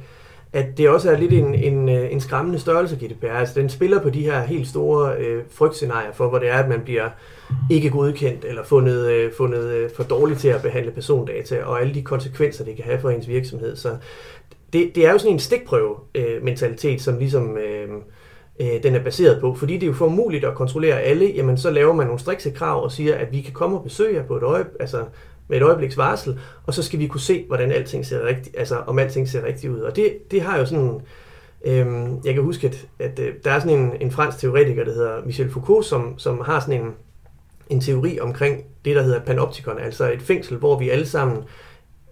at 0.52 0.78
det 0.78 0.88
også 0.88 1.10
er 1.10 1.16
lidt 1.16 1.32
en, 1.32 1.54
en, 1.54 1.88
øh, 1.88 2.12
en 2.12 2.20
skræmmende 2.20 2.58
størrelse, 2.58 2.96
GDPR. 2.96 3.26
Altså, 3.26 3.60
den 3.60 3.68
spiller 3.68 4.02
på 4.02 4.10
de 4.10 4.22
her 4.22 4.42
helt 4.42 4.68
store 4.68 5.16
øh, 5.16 5.42
frygtscenarier 5.50 6.12
for, 6.12 6.28
hvor 6.28 6.38
det 6.38 6.48
er, 6.48 6.54
at 6.54 6.68
man 6.68 6.80
bliver 6.80 7.08
ikke 7.70 7.90
godkendt 7.90 8.44
eller 8.44 8.64
fundet, 8.64 9.06
øh, 9.06 9.32
fundet 9.32 9.64
øh, 9.64 9.90
for 9.96 10.02
dårligt 10.02 10.40
til 10.40 10.48
at 10.48 10.62
behandle 10.62 10.90
persondata, 10.90 11.64
og 11.64 11.80
alle 11.80 11.94
de 11.94 12.02
konsekvenser, 12.02 12.64
det 12.64 12.76
kan 12.76 12.84
have 12.84 13.00
for 13.00 13.10
ens 13.10 13.28
virksomhed. 13.28 13.76
Så 13.76 13.96
det, 14.72 14.90
det 14.94 15.06
er 15.06 15.12
jo 15.12 15.18
sådan 15.18 15.32
en 15.32 15.38
stikprøve-mentalitet, 15.38 16.94
øh, 16.94 17.00
som 17.00 17.18
ligesom... 17.18 17.56
Øh, 17.56 17.88
øh, 18.60 18.82
den 18.82 18.94
er 18.94 19.02
baseret 19.02 19.40
på. 19.40 19.54
Fordi 19.54 19.74
det 19.74 19.82
er 19.82 19.86
jo 19.86 19.92
for 19.92 20.06
umuligt 20.06 20.44
at 20.44 20.54
kontrollere 20.54 21.00
alle, 21.00 21.26
jamen 21.26 21.58
så 21.58 21.70
laver 21.70 21.92
man 21.92 22.06
nogle 22.06 22.20
strikse 22.20 22.50
krav 22.50 22.84
og 22.84 22.92
siger, 22.92 23.14
at 23.14 23.32
vi 23.32 23.40
kan 23.40 23.52
komme 23.52 23.76
og 23.76 23.84
besøge 23.84 24.16
jer 24.16 24.22
på 24.22 24.36
et 24.36 24.42
øje, 24.42 24.64
altså 24.80 25.04
med 25.48 25.56
et 25.56 25.62
øjebliks 25.62 25.96
varsel, 25.96 26.38
og 26.66 26.74
så 26.74 26.82
skal 26.82 26.98
vi 26.98 27.06
kunne 27.06 27.20
se, 27.20 27.44
hvordan 27.46 27.72
alting 27.72 28.06
ser 28.06 28.26
rigtigt, 28.26 28.56
altså 28.58 28.76
om 28.86 28.98
alting 28.98 29.28
ser 29.28 29.44
rigtigt 29.44 29.72
ud. 29.72 29.80
Og 29.80 29.96
det, 29.96 30.30
det 30.30 30.42
har 30.42 30.58
jo 30.58 30.66
sådan, 30.66 31.00
øhm, 31.64 32.20
jeg 32.24 32.34
kan 32.34 32.42
huske, 32.42 32.66
at, 32.66 32.86
at 32.98 33.18
øh, 33.18 33.34
der 33.44 33.50
er 33.50 33.60
sådan 33.60 33.78
en, 33.78 33.92
en 34.00 34.10
fransk 34.10 34.38
teoretiker, 34.38 34.84
der 34.84 34.92
hedder 34.92 35.24
Michel 35.26 35.50
Foucault, 35.50 35.86
som, 35.86 36.18
som 36.18 36.40
har 36.46 36.60
sådan 36.60 36.80
en, 36.80 36.90
en 37.68 37.80
teori 37.80 38.18
omkring 38.20 38.64
det, 38.84 38.96
der 38.96 39.02
hedder 39.02 39.20
panoptikon, 39.20 39.78
altså 39.78 40.12
et 40.12 40.22
fængsel, 40.22 40.56
hvor 40.56 40.78
vi 40.78 40.88
alle 40.90 41.06
sammen 41.06 41.38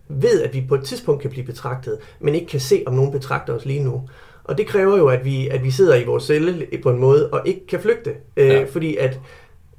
ved, 0.09 0.43
at 0.43 0.55
vi 0.55 0.65
på 0.69 0.75
et 0.75 0.85
tidspunkt 0.85 1.23
kan 1.23 1.31
blive 1.31 1.47
betragtet, 1.47 1.99
men 2.21 2.35
ikke 2.35 2.47
kan 2.47 2.61
se, 2.61 2.83
om 2.87 2.95
nogen 2.95 3.13
betragter 3.13 3.53
os 3.55 3.65
lige 3.65 3.85
nu. 3.85 4.09
Og 4.45 4.59
det 4.59 4.67
kræver 4.67 4.97
jo, 4.99 5.07
at 5.09 5.25
vi, 5.25 5.49
at 5.49 5.65
vi 5.65 5.71
sidder 5.71 5.95
i 5.95 6.05
vores 6.05 6.25
celle 6.25 6.67
på 6.83 6.91
en 6.91 6.99
måde, 6.99 7.31
og 7.31 7.43
ikke 7.45 7.67
kan 7.67 7.81
flygte. 7.81 8.15
Øh, 8.37 8.49
Ja. 8.49 8.65
Fordi 8.65 8.97
at 8.97 9.21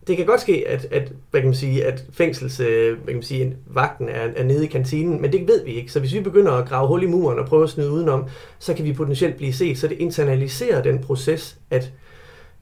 det 0.08 0.18
kan 0.18 0.26
godt 0.26 0.42
ske, 0.42 0.64
at, 0.68 0.88
at, 0.92 1.12
hvad 1.32 1.42
kan 1.42 1.48
man 1.48 1.56
sige, 1.56 1.86
at 1.86 2.04
fængsels, 2.14 2.60
øh, 2.60 2.88
hvad 2.88 3.06
kan 3.08 3.16
man 3.16 3.24
sige, 3.24 3.56
vagten 3.66 4.10
er, 4.10 4.28
er 4.36 4.44
nede 4.44 4.66
i 4.66 4.68
kantinen, 4.68 5.22
men 5.22 5.32
det 5.32 5.48
ved 5.48 5.66
vi 5.66 5.72
ikke. 5.72 5.92
Så 5.92 6.00
hvis 6.00 6.14
vi 6.14 6.20
begynder 6.20 6.52
at 6.52 6.68
grave 6.70 6.88
hul 6.88 7.04
i 7.04 7.06
muren 7.06 7.40
og 7.40 7.46
prøve 7.46 7.64
at 7.64 7.70
snyde 7.70 7.92
udenom, 7.92 8.26
så 8.60 8.74
kan 8.74 8.86
vi 8.86 8.94
potentielt 8.94 9.36
blive 9.36 9.54
set. 9.54 9.78
Så 9.78 9.88
det 9.88 9.98
internaliserer 9.98 10.82
den 10.84 11.00
proces, 11.00 11.58
at, 11.72 11.92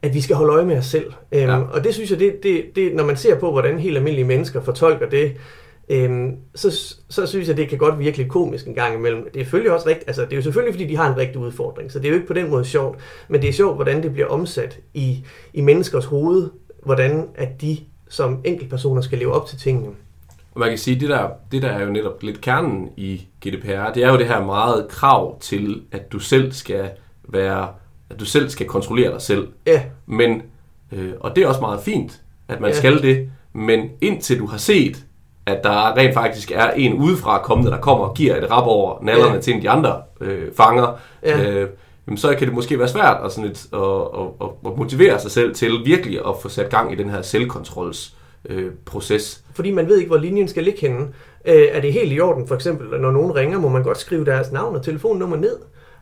at 0.02 0.14
vi 0.14 0.22
skal 0.22 0.36
holde 0.36 0.54
øje 0.54 0.66
med 0.66 0.78
os 0.78 0.86
selv. 0.86 1.14
Øhm, 1.32 1.44
Ja. 1.44 1.58
Og 1.62 1.84
det 1.84 1.94
synes 1.94 2.12
jeg, 2.12 2.20
det, 2.20 2.44
det, 2.44 2.66
det, 2.76 2.96
når 2.96 3.04
man 3.06 3.18
ser 3.18 3.40
på, 3.40 3.52
hvordan 3.52 3.80
helt 3.80 3.98
almindelige 3.98 4.26
mennesker 4.28 4.62
fortolker 4.62 5.10
det, 5.10 5.32
øhm, 5.90 6.36
så, 6.56 6.96
så 7.10 7.26
synes 7.26 7.48
jeg, 7.48 7.58
det 7.58 7.70
kan 7.70 7.78
godt 7.78 8.00
virke 8.00 8.18
lidt 8.18 8.30
komisk 8.30 8.68
en 8.68 8.76
gang 8.76 8.96
imellem. 8.96 9.24
Det 9.34 9.40
er 9.40 9.44
selvfølgelig 9.44 9.72
også 9.72 9.88
rigtigt, 9.90 10.08
altså 10.10 10.22
det 10.22 10.32
er 10.32 10.36
jo 10.36 10.42
selvfølgelig, 10.42 10.74
fordi 10.74 10.86
de 10.88 10.98
har 10.98 11.12
en 11.12 11.18
rigtig 11.18 11.38
udfordring, 11.38 11.92
så 11.92 12.00
det 12.00 12.06
er 12.06 12.10
jo 12.10 12.16
ikke 12.16 12.28
på 12.28 12.34
den 12.34 12.50
måde 12.50 12.66
sjovt, 12.66 13.00
men 13.28 13.42
det 13.42 13.50
er 13.50 13.54
sjovt, 13.54 13.76
hvordan 13.76 14.04
det 14.04 14.14
bliver 14.14 14.28
omsat 14.28 14.80
i, 14.94 15.26
i 15.54 15.62
menneskers 15.62 16.06
hoved, 16.06 16.50
hvordan 16.86 17.28
at 17.36 17.62
de 17.62 17.78
som 18.10 18.40
enkeltpersoner 18.44 19.02
skal 19.02 19.18
leve 19.18 19.34
op 19.34 19.48
til 19.48 19.58
tingene. 19.60 19.88
Og 20.54 20.60
man 20.60 20.70
kan 20.70 20.78
sige, 20.78 21.00
det 21.00 21.10
der, 21.10 21.30
det 21.52 21.62
der 21.62 21.70
er 21.70 21.84
jo 21.86 21.92
netop 21.92 22.24
lidt 22.24 22.42
kernen 22.42 22.90
i 22.98 23.22
GDPR, 23.46 23.92
det 23.94 24.04
er 24.04 24.12
jo 24.12 24.18
det 24.18 24.28
her 24.28 24.46
meget 24.46 24.88
krav 24.90 25.40
til, 25.40 25.82
at 25.92 26.12
du 26.12 26.20
selv 26.20 26.52
skal 26.52 26.90
være, 27.30 27.68
at 28.10 28.20
du 28.20 28.26
selv 28.26 28.50
skal 28.50 28.66
kontrollere 28.68 29.12
dig 29.12 29.22
selv. 29.22 29.48
Ja, 29.68 29.82
Men, 30.06 30.42
øh, 30.92 31.12
og 31.20 31.36
det 31.36 31.44
er 31.44 31.48
også 31.48 31.62
meget 31.62 31.80
fint, 31.80 32.22
at 32.48 32.60
man 32.60 32.70
Ja. 32.72 32.76
skal 32.78 33.02
det, 33.02 33.30
men 33.54 33.90
indtil 34.02 34.40
du 34.40 34.46
har 34.46 34.58
set, 34.58 35.06
at 35.46 35.64
der 35.64 35.98
rent 35.98 36.14
faktisk 36.14 36.52
er 36.52 36.70
en 36.70 36.94
udefra 36.94 37.42
kommende, 37.44 37.72
der 37.72 37.78
kommer 37.80 38.06
og 38.06 38.16
giver 38.16 38.36
et 38.44 38.52
rap 38.52 38.68
over 38.68 39.04
nallerne 39.04 39.34
ja. 39.34 39.40
til 39.42 39.52
en 39.52 39.58
af 39.58 39.62
de 39.62 39.70
andre 39.70 40.02
øh, 40.22 40.54
fanger, 40.58 40.88
Ja. 41.24 41.44
øh, 41.52 41.70
jamen 42.08 42.18
så 42.18 42.36
kan 42.36 42.48
det 42.48 42.56
måske 42.56 42.80
være 42.80 42.88
svært 42.88 43.18
at, 43.26 43.32
sådan 43.32 43.52
et, 43.52 43.68
at, 43.74 43.80
at, 43.80 44.28
at, 44.42 44.72
at 44.72 44.78
motivere 44.78 45.20
sig 45.20 45.32
selv 45.32 45.56
til 45.56 45.72
virkelig 45.86 46.20
at 46.28 46.36
få 46.42 46.50
sat 46.50 46.70
gang 46.70 46.94
i 46.94 46.96
den 46.96 47.10
her 47.10 47.22
selvkontrols 47.22 48.16
øh, 48.50 48.72
proces. 48.86 49.44
fordi 49.54 49.72
man 49.72 49.88
ved 49.88 49.98
ikke, 49.98 50.10
hvor 50.10 50.18
linjen 50.18 50.48
skal 50.48 50.64
ligge 50.64 50.82
henne. 50.82 51.08
Øh, 51.46 51.68
er 51.72 51.82
det 51.82 51.94
helt 51.94 52.14
i 52.14 52.20
orden, 52.20 52.48
for 52.48 52.56
eksempel, 52.56 53.00
når 53.02 53.12
nogen 53.12 53.36
ringer, 53.36 53.60
må 53.60 53.70
man 53.70 53.84
godt 53.84 53.98
skrive 53.98 54.26
deres 54.26 54.52
navn 54.52 54.76
og 54.76 54.84
telefonnummer 54.84 55.38
ned? 55.38 55.58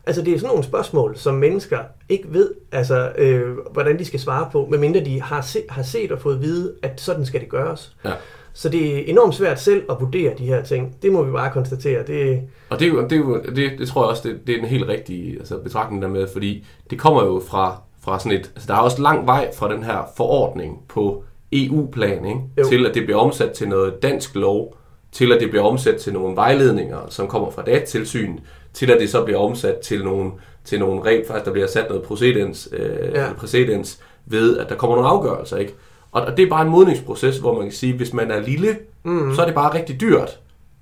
Altså, 0.06 0.22
det 0.22 0.34
er 0.34 0.38
sådan 0.38 0.48
nogle 0.48 0.64
spørgsmål, 0.64 1.16
som 1.16 1.34
mennesker 1.34 1.78
ikke 2.08 2.24
ved, 2.32 2.50
altså, 2.72 3.12
øh, 3.18 3.56
hvordan 3.72 3.98
de 3.98 4.04
skal 4.04 4.20
svare 4.20 4.48
på, 4.52 4.66
medmindre 4.70 5.00
de 5.00 5.22
har, 5.22 5.40
se, 5.40 5.62
har 5.68 5.82
set 5.82 6.12
og 6.12 6.20
fået 6.20 6.34
at 6.34 6.42
vide, 6.42 6.74
at 6.82 7.00
sådan 7.00 7.26
skal 7.26 7.40
det 7.40 7.48
gøres. 7.48 7.96
Ja. 8.04 8.12
Så 8.56 8.68
det 8.68 8.98
er 8.98 9.02
enormt 9.06 9.34
svært 9.34 9.60
selv 9.60 9.82
at 9.90 9.96
vurdere 10.00 10.34
de 10.38 10.46
her 10.46 10.62
ting. 10.62 10.96
Det 11.02 11.12
må 11.12 11.22
vi 11.22 11.32
bare 11.32 11.50
konstatere. 11.52 12.06
Det, 12.06 12.42
Og 12.70 12.78
det, 12.78 12.88
er 12.88 12.92
jo, 12.92 13.02
det, 13.02 13.12
er 13.12 13.16
jo, 13.16 13.42
det, 13.56 13.78
det 13.78 13.88
tror 13.88 14.02
jeg 14.02 14.10
også, 14.10 14.28
det, 14.28 14.46
det 14.46 14.54
er 14.54 14.60
den 14.60 14.68
helt 14.68 14.88
rigtige 14.88 15.38
altså, 15.38 15.58
betragtning 15.58 16.02
der 16.02 16.08
med, 16.08 16.28
fordi 16.32 16.66
det 16.90 16.98
kommer 16.98 17.24
jo 17.24 17.42
fra, 17.46 17.80
fra 18.04 18.18
sådan 18.18 18.38
et, 18.38 18.50
altså 18.54 18.66
der 18.68 18.74
er 18.74 18.78
også 18.78 19.02
lang 19.02 19.26
vej 19.26 19.54
fra 19.54 19.72
den 19.72 19.82
her 19.82 20.02
forordning 20.16 20.82
på 20.88 21.24
EU-plan, 21.52 22.24
ikke? 22.24 22.40
Jo. 22.58 22.64
til 22.68 22.86
at 22.86 22.94
det 22.94 23.04
bliver 23.04 23.18
omsat 23.18 23.52
til 23.52 23.68
noget 23.68 24.02
dansk 24.02 24.34
lov, 24.34 24.76
til 25.12 25.32
at 25.32 25.40
det 25.40 25.50
bliver 25.50 25.64
omsat 25.64 25.96
til 25.96 26.12
nogle 26.12 26.36
vejledninger, 26.36 26.98
som 27.08 27.28
kommer 27.28 27.50
fra 27.50 27.62
datatilsyn, 27.62 28.38
til 28.72 28.90
at 28.90 29.00
det 29.00 29.10
så 29.10 29.24
bliver 29.24 29.38
omsat 29.38 29.76
til 29.76 30.04
nogle, 30.04 30.30
til 30.64 30.78
nogle 30.78 31.04
rent 31.04 31.26
faktisk, 31.26 31.44
der 31.44 31.52
bliver 31.52 31.66
sat 31.66 31.88
noget 31.88 32.02
præcedens, 32.02 32.68
øh, 32.72 33.12
ja. 33.14 33.32
præcedens 33.38 34.00
ved, 34.26 34.58
at 34.58 34.68
der 34.68 34.74
kommer 34.74 34.96
nogle 34.96 35.10
afgørelser, 35.10 35.56
ikke? 35.56 35.74
Og, 36.14 36.22
og 36.22 36.36
det 36.36 36.42
er 36.44 36.48
bare 36.50 36.62
en 36.62 36.70
modningsproces, 36.70 37.38
hvor 37.38 37.54
man 37.54 37.62
kan 37.62 37.72
sige, 37.72 37.92
hvis 37.96 38.12
man 38.12 38.30
er 38.30 38.40
lille, 38.40 38.76
mm. 39.04 39.34
så 39.34 39.42
er 39.42 39.46
det 39.46 39.54
bare 39.54 39.74
rigtig 39.74 40.00
dyrt 40.00 40.40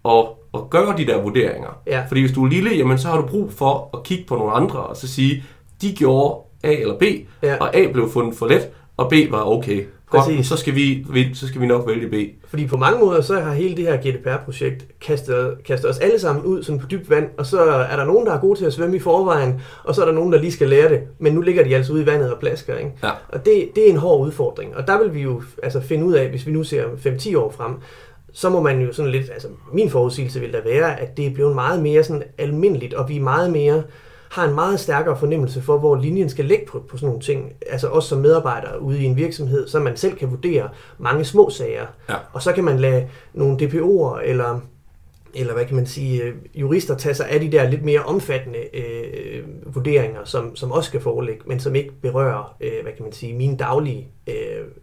at, 0.08 0.24
at 0.54 0.70
gøre 0.70 0.96
de 0.96 1.06
der 1.06 1.20
vurderinger. 1.22 1.78
Ja. 1.86 2.04
Fordi 2.08 2.20
hvis 2.20 2.32
du 2.32 2.44
er 2.44 2.48
lille, 2.48 2.70
jamen, 2.76 2.98
så 2.98 3.08
har 3.08 3.16
du 3.20 3.26
brug 3.26 3.52
for 3.52 3.90
at 3.94 4.02
kigge 4.02 4.24
på 4.24 4.36
nogle 4.36 4.52
andre, 4.52 4.78
og 4.78 4.96
så 4.96 5.08
sige, 5.08 5.44
de 5.82 5.92
gjorde 5.94 6.40
A 6.64 6.72
eller 6.72 6.98
B, 6.98 7.02
Ja. 7.42 7.56
og 7.60 7.76
A 7.76 7.92
blev 7.92 8.10
fundet 8.10 8.34
for 8.38 8.46
let, 8.46 8.68
og 8.96 9.08
B 9.10 9.14
var 9.30 9.44
okay. 9.44 9.84
Godt, 10.12 10.24
Præcis. 10.24 10.46
så 10.46 10.56
skal, 10.56 10.74
vi, 10.74 11.06
så 11.34 11.48
skal 11.48 11.60
vi 11.60 11.66
nok 11.66 11.88
vælge 11.88 12.08
B. 12.08 12.14
Fordi 12.48 12.66
på 12.66 12.76
mange 12.76 13.00
måder, 13.00 13.20
så 13.20 13.40
har 13.40 13.52
hele 13.52 13.76
det 13.76 13.84
her 13.84 13.96
GDPR-projekt 13.96 14.86
kastet, 15.00 15.54
kastet 15.64 15.90
os 15.90 15.98
alle 15.98 16.18
sammen 16.18 16.44
ud 16.44 16.62
sådan 16.62 16.78
på 16.78 16.86
dybt 16.86 17.10
vand, 17.10 17.28
og 17.38 17.46
så 17.46 17.60
er 17.62 17.96
der 17.96 18.04
nogen, 18.04 18.26
der 18.26 18.32
er 18.32 18.40
gode 18.40 18.58
til 18.58 18.64
at 18.64 18.72
svømme 18.72 18.96
i 18.96 18.98
forvejen, 18.98 19.60
og 19.84 19.94
så 19.94 20.02
er 20.02 20.06
der 20.06 20.12
nogen, 20.12 20.32
der 20.32 20.40
lige 20.40 20.52
skal 20.52 20.68
lære 20.68 20.88
det, 20.88 21.00
men 21.18 21.32
nu 21.32 21.40
ligger 21.40 21.64
de 21.64 21.76
altså 21.76 21.92
ude 21.92 22.02
i 22.02 22.06
vandet 22.06 22.32
og 22.32 22.38
plasker, 22.38 22.76
ikke? 22.76 22.92
Ja. 23.02 23.10
Og 23.28 23.44
det, 23.46 23.68
det 23.74 23.86
er 23.86 23.90
en 23.90 23.96
hård 23.96 24.26
udfordring, 24.26 24.76
og 24.76 24.86
der 24.86 25.02
vil 25.02 25.14
vi 25.14 25.20
jo 25.20 25.42
altså 25.62 25.80
finde 25.80 26.04
ud 26.04 26.12
af, 26.12 26.28
hvis 26.28 26.46
vi 26.46 26.52
nu 26.52 26.64
ser 26.64 26.84
5-10 26.84 27.38
år 27.38 27.50
frem, 27.50 27.72
så 28.32 28.50
må 28.50 28.62
man 28.62 28.80
jo 28.80 28.92
sådan 28.92 29.10
lidt, 29.10 29.30
altså 29.30 29.48
min 29.72 29.90
forudsigelse 29.90 30.40
vil 30.40 30.52
da 30.52 30.60
være, 30.64 31.00
at 31.00 31.16
det 31.16 31.26
er 31.26 31.34
blevet 31.34 31.54
meget 31.54 31.82
mere 31.82 32.04
sådan 32.04 32.22
almindeligt, 32.38 32.94
og 32.94 33.08
vi 33.08 33.16
er 33.16 33.22
meget 33.22 33.50
mere 33.50 33.82
har 34.32 34.44
en 34.48 34.54
meget 34.54 34.80
stærkere 34.80 35.18
fornemmelse 35.18 35.62
for, 35.62 35.78
hvor 35.78 35.96
linjen 35.96 36.30
skal 36.30 36.44
ligge 36.44 36.66
på, 36.66 36.84
på 36.88 36.96
sådan 36.96 37.06
nogle 37.06 37.20
ting. 37.22 37.52
Altså 37.70 37.88
også 37.88 38.08
som 38.08 38.18
medarbejder 38.18 38.76
ude 38.76 39.02
i 39.02 39.04
en 39.04 39.16
virksomhed, 39.16 39.68
så 39.68 39.80
man 39.80 39.96
selv 39.96 40.16
kan 40.16 40.30
vurdere 40.30 40.68
mange 40.98 41.24
små 41.24 41.50
sager. 41.50 41.86
Ja. 42.08 42.14
Og 42.32 42.42
så 42.42 42.52
kan 42.52 42.64
man 42.64 42.80
lade 42.80 43.08
nogle 43.34 43.56
DPO'er 43.56 44.20
eller 44.24 44.60
eller 45.34 45.54
hvad 45.54 45.64
kan 45.64 45.76
man 45.76 45.86
sige, 45.86 46.22
øh, 46.22 46.34
jurister 46.54 46.96
tager 46.96 47.14
sig 47.14 47.28
af 47.28 47.40
de 47.40 47.52
der 47.52 47.70
lidt 47.70 47.84
mere 47.84 48.00
omfattende 48.00 48.58
øh, 48.76 49.42
vurderinger, 49.74 50.20
som, 50.24 50.56
som 50.56 50.72
også 50.72 50.88
skal 50.88 51.00
foreligge, 51.00 51.40
men 51.46 51.60
som 51.60 51.74
ikke 51.74 51.92
berører, 52.02 52.56
øh, 52.60 52.82
hvad 52.82 52.92
kan 52.92 53.02
man 53.02 53.12
sige, 53.12 53.34
mine 53.34 53.56
daglige 53.56 54.08
øh, 54.26 54.34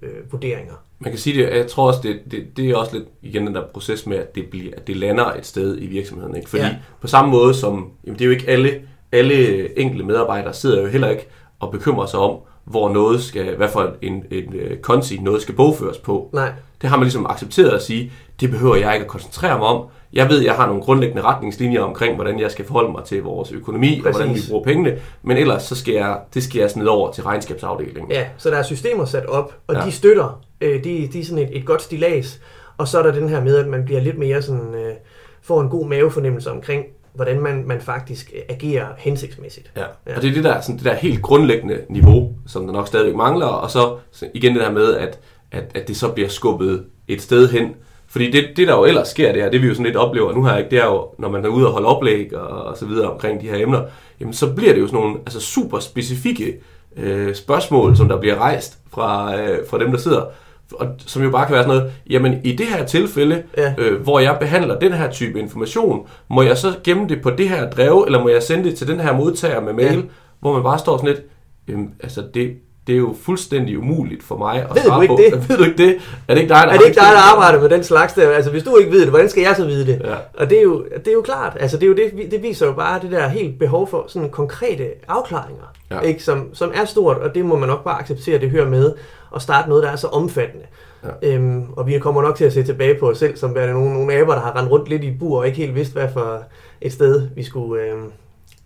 øh, 0.02 0.32
vurderinger. 0.32 0.74
Man 1.00 1.12
kan 1.12 1.20
sige 1.20 1.44
det, 1.44 1.58
jeg 1.58 1.68
tror 1.68 1.88
også, 1.88 2.00
det, 2.04 2.20
det, 2.32 2.58
det 2.58 2.70
er 2.70 2.76
også 2.76 2.98
lidt 2.98 3.08
igen 3.22 3.48
den 3.48 3.56
der 3.56 3.64
proces 3.74 4.06
med, 4.06 4.18
at 4.18 4.36
det, 4.36 4.46
bliver, 4.52 4.72
at 4.78 4.88
det 4.88 4.98
lander 4.98 5.26
et 5.26 5.46
sted 5.46 5.78
i 5.82 5.86
virksomheden. 5.88 6.36
Ikke? 6.36 6.50
Fordi 6.50 6.64
ja. 6.64 6.76
på 7.02 7.08
samme 7.08 7.32
måde 7.32 7.54
som, 7.54 7.92
jamen 8.06 8.20
det 8.20 8.22
er 8.22 8.26
jo 8.26 8.32
ikke 8.32 8.50
alle, 8.50 8.82
alle 9.12 9.80
enkelte 9.80 10.06
medarbejdere 10.06 10.54
sidder 10.54 10.82
jo 10.82 10.88
heller 10.88 11.10
ikke 11.10 11.28
og 11.60 11.72
bekymrer 11.72 12.06
sig 12.06 12.20
om, 12.20 12.38
hvor 12.66 12.90
noget 12.90 13.24
skal, 13.24 13.56
hvad 13.56 13.70
for 13.70 13.94
en, 14.02 14.14
en, 14.32 14.44
en 14.44 14.78
konti 14.82 15.18
noget 15.18 15.42
skal 15.42 15.56
bogføres 15.56 15.98
på. 15.98 16.30
Nej, 16.34 16.52
Det 16.82 16.90
har 16.90 16.98
man 16.98 17.04
ligesom 17.04 17.26
accepteret 17.30 17.70
at 17.70 17.82
sige, 17.82 18.12
det 18.40 18.52
behøver 18.52 18.76
jeg 18.76 18.94
ikke 18.94 19.04
at 19.04 19.10
koncentrere 19.10 19.58
mig 19.58 19.68
om. 19.68 19.86
Jeg 20.14 20.30
ved, 20.30 20.40
jeg 20.42 20.54
har 20.54 20.68
nogle 20.68 20.82
grundlæggende 20.82 21.22
retningslinjer 21.22 21.82
omkring, 21.82 22.16
hvordan 22.16 22.40
jeg 22.40 22.52
skal 22.52 22.66
forholde 22.66 22.92
mig 22.92 23.04
til 23.04 23.24
vores 23.24 23.52
økonomi, 23.52 24.02
og 24.06 24.12
hvordan 24.12 24.28
vi 24.30 24.34
Præcis. 24.34 24.50
bruger 24.50 24.64
pengene. 24.64 24.98
Men 25.24 25.38
ellers 25.38 25.64
så 25.64 25.76
skal 25.76 25.94
jeg, 25.94 26.20
det 26.34 26.44
skal 26.44 26.60
jeg 26.60 26.70
sned 26.72 26.86
over 26.86 27.12
til 27.12 27.24
regnskabsafdelingen. 27.24 28.12
ja, 28.12 28.26
så 28.38 28.50
der 28.50 28.58
er 28.58 28.64
systemer 28.64 29.06
sat 29.06 29.26
op, 29.26 29.54
og. 29.68 29.76
Ja. 29.76 29.82
de 29.86 29.92
støtter, 29.92 30.42
øh, 30.62 30.84
de, 30.84 31.10
de 31.14 31.20
er 31.20 31.24
sådan 31.26 31.44
et, 31.44 31.58
et 31.58 31.66
godt 31.66 31.82
stilas, 31.82 32.40
og 32.78 32.88
så 32.88 33.00
er 33.00 33.04
der 33.04 33.12
den 33.12 33.30
her 33.30 33.44
med, 33.44 33.58
at 33.58 33.68
man 33.68 33.86
bliver 33.86 34.02
lidt 34.02 34.18
mere 34.18 34.42
sådan, 34.42 34.76
øh, 34.76 34.94
får 35.42 35.62
en 35.62 35.70
god 35.70 35.88
mavefornemmelse 35.88 36.52
omkring, 36.52 36.86
hvordan 37.14 37.40
man, 37.40 37.64
man 37.68 37.82
faktisk 37.82 38.32
øh, 38.36 38.42
agerer 38.50 38.88
hensigtsmæssigt. 38.98 39.72
Ja. 39.78 39.82
Ja. 40.08 40.16
Og 40.16 40.22
det 40.22 40.30
er 40.30 40.34
det 40.34 40.44
der, 40.44 40.62
sådan, 40.62 40.78
det 40.78 40.86
der 40.86 40.94
helt 40.94 41.22
grundlæggende 41.22 41.78
niveau, 41.90 42.36
som 42.48 42.66
der 42.66 42.74
nok 42.74 42.88
stadigvæk 42.88 43.16
mangler, 43.16 43.46
og 43.46 43.72
så 43.72 43.98
så 44.12 44.28
igen 44.34 44.54
det 44.54 44.62
der 44.62 44.72
med, 44.72 44.96
at, 44.96 45.20
at, 45.52 45.72
at 45.76 45.88
det 45.88 45.98
så 45.98 46.12
bliver 46.12 46.30
skubbet 46.30 46.86
et 47.08 47.22
sted 47.22 47.50
hen. 47.50 47.76
Fordi 48.08 48.32
det, 48.32 48.44
det 48.56 48.68
der 48.68 48.76
jo 48.76 48.86
ellers 48.86 49.08
sker, 49.08 49.32
det 49.34 49.42
er, 49.42 49.50
det 49.50 49.62
vi 49.62 49.68
jo 49.68 49.74
sådan 49.74 49.86
lidt 49.86 49.96
oplever 49.98 50.34
nu 50.34 50.44
her, 50.44 50.58
ikke, 50.58 50.70
det 50.70 50.80
er 50.80 50.86
jo, 50.86 51.08
når 51.20 51.30
man 51.30 51.46
er 51.46 51.50
ude 51.50 51.68
og 51.68 51.74
holde 51.74 51.88
oplæg 51.88 52.36
og, 52.36 52.64
og 52.64 52.78
så 52.78 52.86
videre 52.86 53.12
omkring 53.12 53.42
de 53.42 53.50
her 53.50 53.56
emner, 53.64 53.82
jamen 54.20 54.34
så 54.34 54.54
bliver 54.54 54.74
det 54.74 54.82
jo 54.82 54.88
sådan 54.88 55.00
nogle 55.00 55.18
altså 55.20 55.40
super 55.40 55.80
specifikke 55.80 56.60
øh, 56.98 57.36
spørgsmål, 57.36 57.98
som 57.98 58.08
der 58.08 58.20
bliver 58.20 58.36
rejst 58.36 58.78
fra, 58.94 59.40
øh, 59.42 59.68
fra 59.70 59.80
dem, 59.80 59.92
der 59.92 59.98
sidder, 59.98 60.26
og 60.72 60.88
som 61.06 61.24
jo 61.24 61.30
bare 61.30 61.46
kan 61.46 61.54
være 61.54 61.64
sådan 61.64 61.78
noget, 61.78 61.94
jamen 62.10 62.40
i 62.44 62.52
det 62.56 62.66
her 62.66 62.86
tilfælde, 62.86 63.44
Ja. 63.58 63.74
øh, 63.78 64.02
hvor 64.02 64.20
jeg 64.20 64.38
behandler 64.40 64.80
den 64.80 64.94
her 64.94 65.12
type 65.12 65.40
information, 65.40 66.08
må 66.30 66.42
jeg 66.42 66.58
så 66.58 66.74
gemme 66.84 67.08
det 67.10 67.22
på 67.22 67.30
det 67.30 67.50
her 67.50 67.70
drev, 67.70 68.04
eller 68.08 68.22
må 68.24 68.30
jeg 68.30 68.44
sende 68.44 68.64
det 68.70 68.78
til 68.78 68.88
den 68.88 69.00
her 69.00 69.14
modtager 69.18 69.62
med 69.62 69.74
mail, 69.74 69.96
Ja. 69.98 70.02
hvor 70.40 70.54
man 70.54 70.64
bare 70.64 70.80
står 70.80 70.98
sådan 70.98 71.10
lidt, 71.10 71.22
øhm, 71.68 71.90
altså 72.04 72.24
det, 72.34 72.54
det 72.90 72.96
er 72.96 73.00
jo 73.00 73.16
fuldstændig 73.22 73.80
umuligt 73.80 74.24
for 74.24 74.38
mig 74.38 74.56
at 74.56 74.70
Ved 74.76 74.82
du 74.82 74.88
svare 74.88 75.04
ikke 75.04 75.16
på. 75.16 75.22
det? 75.38 75.50
Ved 75.50 75.58
du 75.58 75.64
ikke 75.64 75.78
det? 75.78 75.98
Er 76.28 76.34
det 76.34 76.42
ikke 76.42 76.54
dig, 76.54 76.62
der 76.64 76.74
Er 76.74 76.78
det 76.78 76.86
ikke 76.86 77.00
dig, 77.00 77.10
der 77.14 77.36
arbejder 77.36 77.62
med 77.62 77.70
den 77.70 77.84
slags 77.84 78.14
der? 78.14 78.30
Altså, 78.30 78.52
hvis 78.52 78.64
du 78.64 78.78
ikke 78.78 78.92
ved 78.92 79.02
det, 79.02 79.10
hvordan 79.10 79.30
skal 79.30 79.42
jeg 79.44 79.56
så 79.56 79.66
vide 79.66 79.86
det? 79.86 80.02
Ja. 80.06 80.16
Og 80.38 80.50
det 80.50 80.58
er, 80.58 80.62
jo, 80.62 80.84
det 80.96 81.08
er 81.08 81.14
jo 81.14 81.22
klart. 81.22 81.58
Altså, 81.60 81.78
det, 81.78 81.84
er 81.84 81.88
jo 81.88 81.94
det, 81.96 82.32
det 82.32 82.44
viser 82.44 82.66
jo 82.66 82.74
bare 82.74 83.00
det 83.02 83.12
der 83.12 83.28
helt 83.28 83.60
behov 83.60 83.88
for 83.90 84.06
sådan 84.08 84.30
konkrete 84.30 84.88
afklaringer, 85.08 85.64
ja. 85.92 86.00
Ikke? 86.00 86.24
Som, 86.24 86.50
som 86.54 86.72
er 86.76 86.86
stort, 86.86 87.18
og 87.18 87.36
det 87.36 87.46
må 87.46 87.58
man 87.58 87.70
nok 87.70 87.84
bare 87.84 88.00
acceptere, 88.00 88.40
det 88.40 88.50
hører 88.50 88.70
med 88.70 88.94
at 89.36 89.42
starte 89.42 89.70
noget, 89.70 89.84
der 89.84 89.90
er 89.90 89.96
så 89.96 90.08
omfattende. 90.08 90.66
Ja. 91.04 91.34
Øhm, 91.34 91.64
og 91.74 91.88
vi 91.88 92.00
kommer 92.00 92.22
nok 92.22 92.36
til 92.36 92.46
at 92.46 92.54
se 92.54 92.64
tilbage 92.64 93.00
på 93.00 93.10
os 93.10 93.18
selv, 93.18 93.38
som 93.38 93.56
værende 93.56 93.74
nogle, 93.74 93.94
nogle 93.94 94.14
aber, 94.14 94.34
der 94.34 94.42
har 94.42 94.56
rendt 94.58 94.72
rundt 94.72 94.90
lidt 94.90 95.04
i 95.04 95.12
bur 95.20 95.40
og 95.40 95.48
ikke 95.48 95.58
helt 95.58 95.76
vidst, 95.76 95.94
hvad 95.94 96.08
for 96.14 96.44
et 96.82 96.94
sted 96.94 97.28
vi 97.36 97.44
skulle... 97.44 97.84
Øhm, 97.84 98.12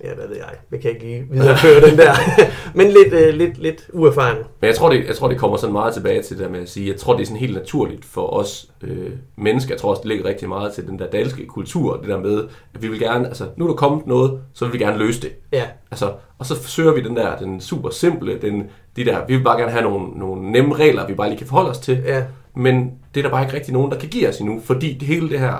ja, 0.03 0.13
hvad 0.15 0.27
ved 0.27 0.35
jeg. 0.35 0.49
Jeg 0.71 0.79
kan 0.79 0.91
ikke 0.91 1.03
lige 1.03 1.25
videreføre 1.31 1.89
den 1.89 1.97
der. 1.97 2.13
Men 2.77 2.87
lidt, 2.87 3.13
øh, 3.13 3.33
lidt, 3.33 3.57
lidt 3.57 3.89
uerfaren. 3.93 4.37
Men 4.37 4.67
jeg 4.67 4.75
tror, 4.75 4.89
det, 4.89 5.07
jeg 5.07 5.15
tror, 5.15 5.27
det 5.27 5.37
kommer 5.37 5.57
sådan 5.57 5.73
meget 5.73 5.93
tilbage 5.93 6.21
til 6.21 6.37
det 6.37 6.45
der 6.45 6.51
med 6.51 6.59
at 6.59 6.69
sige, 6.69 6.91
jeg 6.91 6.99
tror, 6.99 7.13
det 7.13 7.21
er 7.21 7.25
sådan 7.25 7.39
helt 7.39 7.53
naturligt 7.53 8.05
for 8.05 8.33
os 8.33 8.69
øh, 8.83 9.11
mennesker. 9.37 9.73
Jeg 9.73 9.79
tror 9.79 9.89
også, 9.89 9.99
det 9.99 10.07
ligger 10.09 10.25
rigtig 10.25 10.49
meget 10.49 10.73
til 10.73 10.87
den 10.87 10.99
der 10.99 11.07
danske 11.07 11.45
kultur, 11.45 11.97
det 11.97 12.07
der 12.07 12.19
med, 12.19 12.43
at 12.73 12.81
vi 12.81 12.87
vil 12.87 12.99
gerne, 12.99 13.27
altså 13.27 13.45
nu 13.57 13.65
er 13.65 13.69
der 13.69 13.75
kommet 13.75 14.07
noget, 14.07 14.39
så 14.53 14.65
vil 14.65 14.73
vi 14.73 14.77
gerne 14.77 14.97
løse 14.97 15.21
det. 15.21 15.31
Ja, 15.53 15.63
Altså, 15.91 16.11
og 16.39 16.45
så 16.45 16.55
forsøger 16.61 16.93
vi 16.93 17.01
den 17.03 17.15
der, 17.15 17.37
den 17.37 17.61
super 17.61 17.89
simple, 17.89 18.41
den, 18.41 18.63
de 18.95 19.05
der, 19.05 19.25
vi 19.27 19.35
vil 19.35 19.43
bare 19.43 19.59
gerne 19.59 19.71
have 19.71 19.83
nogle, 19.83 20.19
nogle 20.19 20.51
nemme 20.51 20.75
regler, 20.75 21.07
vi 21.07 21.13
bare 21.13 21.29
lige 21.29 21.37
kan 21.37 21.47
forholde 21.47 21.69
os 21.69 21.79
til. 21.79 22.01
ja, 22.05 22.23
Men 22.55 22.91
det 23.13 23.19
er 23.19 23.23
der 23.23 23.29
bare 23.29 23.43
ikke 23.43 23.55
rigtig 23.55 23.73
nogen, 23.73 23.91
der 23.91 23.97
kan 23.97 24.09
give 24.09 24.29
os 24.29 24.39
endnu, 24.39 24.61
fordi 24.63 24.93
det 24.93 25.07
hele 25.07 25.29
det 25.29 25.39
her 25.39 25.55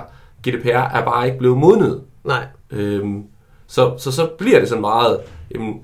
GDPR 0.48 0.68
er 0.68 1.04
bare 1.04 1.26
ikke 1.26 1.38
blevet 1.38 1.58
modnet. 1.58 2.02
nej. 2.24 2.44
Øhm, 2.70 3.24
så, 3.66 3.94
så 3.98 4.12
så 4.12 4.26
bliver 4.38 4.58
det 4.58 4.68
sådan 4.68 4.80
meget, 4.80 5.20
jamen, 5.54 5.82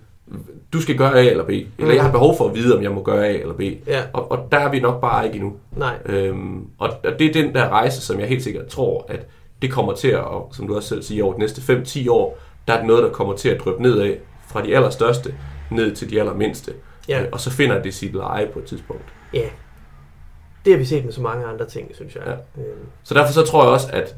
du 0.72 0.80
skal 0.80 0.96
gøre 0.96 1.18
A 1.20 1.24
eller 1.30 1.44
B, 1.44 1.50
eller 1.78 1.94
jeg 1.94 2.02
har 2.04 2.12
behov 2.12 2.36
for 2.36 2.48
at 2.48 2.54
vide, 2.54 2.76
om 2.76 2.82
jeg 2.82 2.90
må 2.92 3.02
gøre 3.02 3.26
A 3.28 3.32
eller 3.32 3.54
B. 3.54 3.60
Ja. 3.86 4.02
Og, 4.12 4.30
og 4.32 4.48
der 4.52 4.58
er 4.58 4.70
vi 4.70 4.80
nok 4.80 5.00
bare 5.00 5.26
ikke 5.26 5.36
endnu. 5.36 5.52
Nej. 5.76 5.94
Øhm, 6.06 6.66
og, 6.78 6.90
og 7.04 7.18
det 7.18 7.26
er 7.26 7.32
den 7.42 7.54
der 7.54 7.68
rejse, 7.68 8.00
som 8.00 8.20
jeg 8.20 8.28
helt 8.28 8.42
sikkert 8.42 8.66
tror, 8.66 9.06
at 9.08 9.26
det 9.62 9.70
kommer 9.72 9.92
til 9.92 10.08
at, 10.08 10.20
og 10.20 10.48
som 10.52 10.66
du 10.66 10.76
også 10.76 10.88
selv 10.88 11.02
siger, 11.02 11.24
over 11.24 11.32
de 11.34 11.38
næste 11.38 11.72
5-10 11.72 12.10
år, 12.10 12.38
der 12.68 12.74
er 12.74 12.78
det 12.78 12.86
noget, 12.86 13.02
der 13.02 13.10
kommer 13.10 13.36
til 13.36 13.48
at 13.48 13.60
dryppe 13.60 13.82
nedad 13.82 14.14
fra 14.48 14.62
de 14.66 14.76
allerstørste 14.76 15.34
ned 15.70 15.96
til 15.96 16.10
de 16.10 16.20
allermindste. 16.20 16.72
Ja. 17.08 17.22
Øh, 17.22 17.28
og 17.32 17.40
så 17.40 17.50
finder 17.50 17.82
det 17.82 17.94
sit 17.94 18.12
leje 18.14 18.46
på 18.46 18.58
et 18.58 18.64
tidspunkt. 18.64 19.02
Ja. 19.34 19.48
Det 20.64 20.72
har 20.72 20.78
vi 20.78 20.84
set 20.84 21.04
med 21.04 21.12
så 21.12 21.20
mange 21.22 21.44
andre 21.46 21.66
ting, 21.66 21.90
synes 21.94 22.14
jeg. 22.14 22.22
Ja. 22.26 22.62
Øhm, 22.62 22.78
Så 23.02 23.14
derfor 23.14 23.32
så 23.32 23.42
tror 23.42 23.62
jeg 23.64 23.72
også, 23.72 23.88
at 23.92 24.16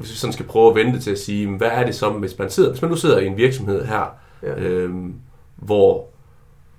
hvis 0.00 0.10
vi 0.10 0.16
sådan 0.16 0.32
skal 0.32 0.46
prøve 0.46 0.68
at 0.70 0.74
vente 0.86 1.00
til 1.00 1.10
at 1.10 1.18
sige, 1.18 1.48
hvad 1.48 1.68
er 1.72 1.84
det 1.86 1.94
så, 1.94 2.08
hvis 2.10 2.38
man, 2.38 2.50
sidder, 2.50 2.70
hvis 2.70 2.82
man 2.82 2.90
nu 2.90 2.96
sidder 2.96 3.18
i 3.18 3.26
en 3.26 3.36
virksomhed 3.36 3.84
her, 3.84 4.14
Ja. 4.42 4.54
øhm, 4.58 5.14
hvor 5.56 6.04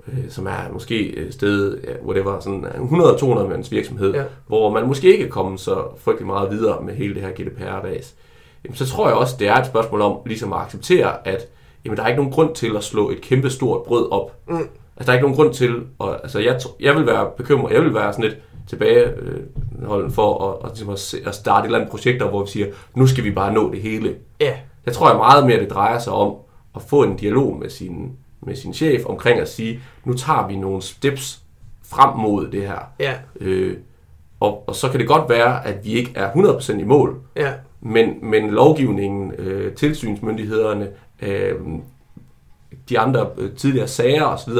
øh, 0.07 0.29
som 0.29 0.47
er 0.47 0.71
måske 0.73 1.15
et 1.17 1.33
sted, 1.33 1.77
ja, 1.83 2.05
whatever, 2.05 2.39
sådan 2.39 2.65
100-200 2.65 3.47
mands 3.49 3.71
virksomhed, 3.71 4.13
Ja. 4.13 4.23
hvor 4.47 4.69
man 4.71 4.87
måske 4.87 5.11
ikke 5.11 5.25
er 5.25 5.29
kommet 5.29 5.59
så 5.59 5.83
frygtelig 5.97 6.27
meget 6.27 6.51
videre 6.51 6.81
med 6.83 6.93
hele 6.93 7.13
det 7.13 7.21
her 7.21 7.29
GDPR-dags, 7.29 8.15
jamen, 8.65 8.75
så 8.75 8.85
tror 8.85 9.07
jeg 9.07 9.17
også, 9.17 9.35
det 9.39 9.47
er 9.47 9.55
et 9.55 9.65
spørgsmål 9.65 10.01
om 10.01 10.17
ligesom 10.25 10.53
at 10.53 10.59
acceptere, 10.59 11.27
at 11.27 11.47
jamen, 11.85 11.97
der 11.97 12.03
er 12.03 12.07
ikke 12.07 12.17
nogen 12.19 12.33
grund 12.33 12.55
til 12.55 12.75
at 12.77 12.83
slå 12.83 13.09
et 13.09 13.21
kæmpe 13.21 13.49
stort 13.49 13.83
brød 13.83 14.11
op. 14.11 14.31
Mm. 14.47 14.55
Altså, 14.57 14.67
der 15.05 15.09
er 15.09 15.13
ikke 15.13 15.27
nogen 15.27 15.35
grund 15.35 15.53
til, 15.53 15.75
at, 16.03 16.09
altså, 16.23 16.39
jeg, 16.39 16.59
jeg 16.79 16.95
vil 16.95 17.05
være 17.05 17.29
bekymret, 17.37 17.73
jeg 17.73 17.81
vil 17.81 17.93
være 17.93 18.13
sådan 18.13 18.25
lidt 18.25 18.37
tilbageholden 18.71 20.11
for 20.11 20.49
at, 20.49 20.65
at, 20.65 20.77
ligesom 20.77 20.89
at, 21.23 21.27
at 21.27 21.35
starte 21.35 21.63
et 21.63 21.65
eller 21.65 21.79
andet 21.79 21.91
projekt, 21.91 22.21
hvor 22.23 22.43
vi 22.43 22.49
siger, 22.49 22.67
nu 22.95 23.07
skal 23.07 23.23
vi 23.23 23.31
bare 23.31 23.53
nå 23.53 23.71
det 23.71 23.81
hele. 23.81 24.15
ja, 24.39 24.53
Jeg 24.85 24.93
tror 24.93 25.09
jeg 25.09 25.17
meget 25.17 25.45
mere, 25.45 25.59
det 25.59 25.69
drejer 25.69 25.99
sig 25.99 26.13
om 26.13 26.35
at 26.75 26.81
få 26.81 27.03
en 27.03 27.15
dialog 27.15 27.55
med 27.59 27.69
sin, 27.69 28.11
med 28.41 28.55
sin 28.55 28.73
chef 28.73 29.05
omkring 29.05 29.39
at 29.39 29.49
sige, 29.49 29.79
nu 30.05 30.13
tager 30.13 30.47
vi 30.47 30.55
nogle 30.55 30.81
steps 30.81 31.41
frem 31.85 32.17
mod 32.19 32.47
det 32.47 32.61
her. 32.67 32.79
ja, 32.99 33.13
Øh, 33.39 33.77
og, 34.39 34.63
og 34.67 34.75
så 34.75 34.89
kan 34.89 34.99
det 34.99 35.07
godt 35.07 35.29
være, 35.29 35.67
at 35.67 35.85
vi 35.85 35.89
ikke 35.89 36.11
er 36.15 36.31
100% 36.31 36.79
i 36.79 36.83
mål, 36.83 37.21
ja, 37.35 37.53
men, 37.81 38.13
men 38.21 38.49
lovgivningen, 38.49 39.31
øh, 39.31 39.73
tilsynsmyndighederne, 39.73 40.89
øh, 41.21 41.55
de 42.89 42.99
andre 42.99 43.29
øh, 43.37 43.51
tidligere 43.55 43.87
sager 43.87 44.23
osv., 44.23 44.53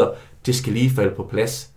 det 0.46 0.56
skal 0.56 0.74
lige 0.74 0.89
falde 0.89 1.15
på 1.15 1.24
plads. 1.24 1.70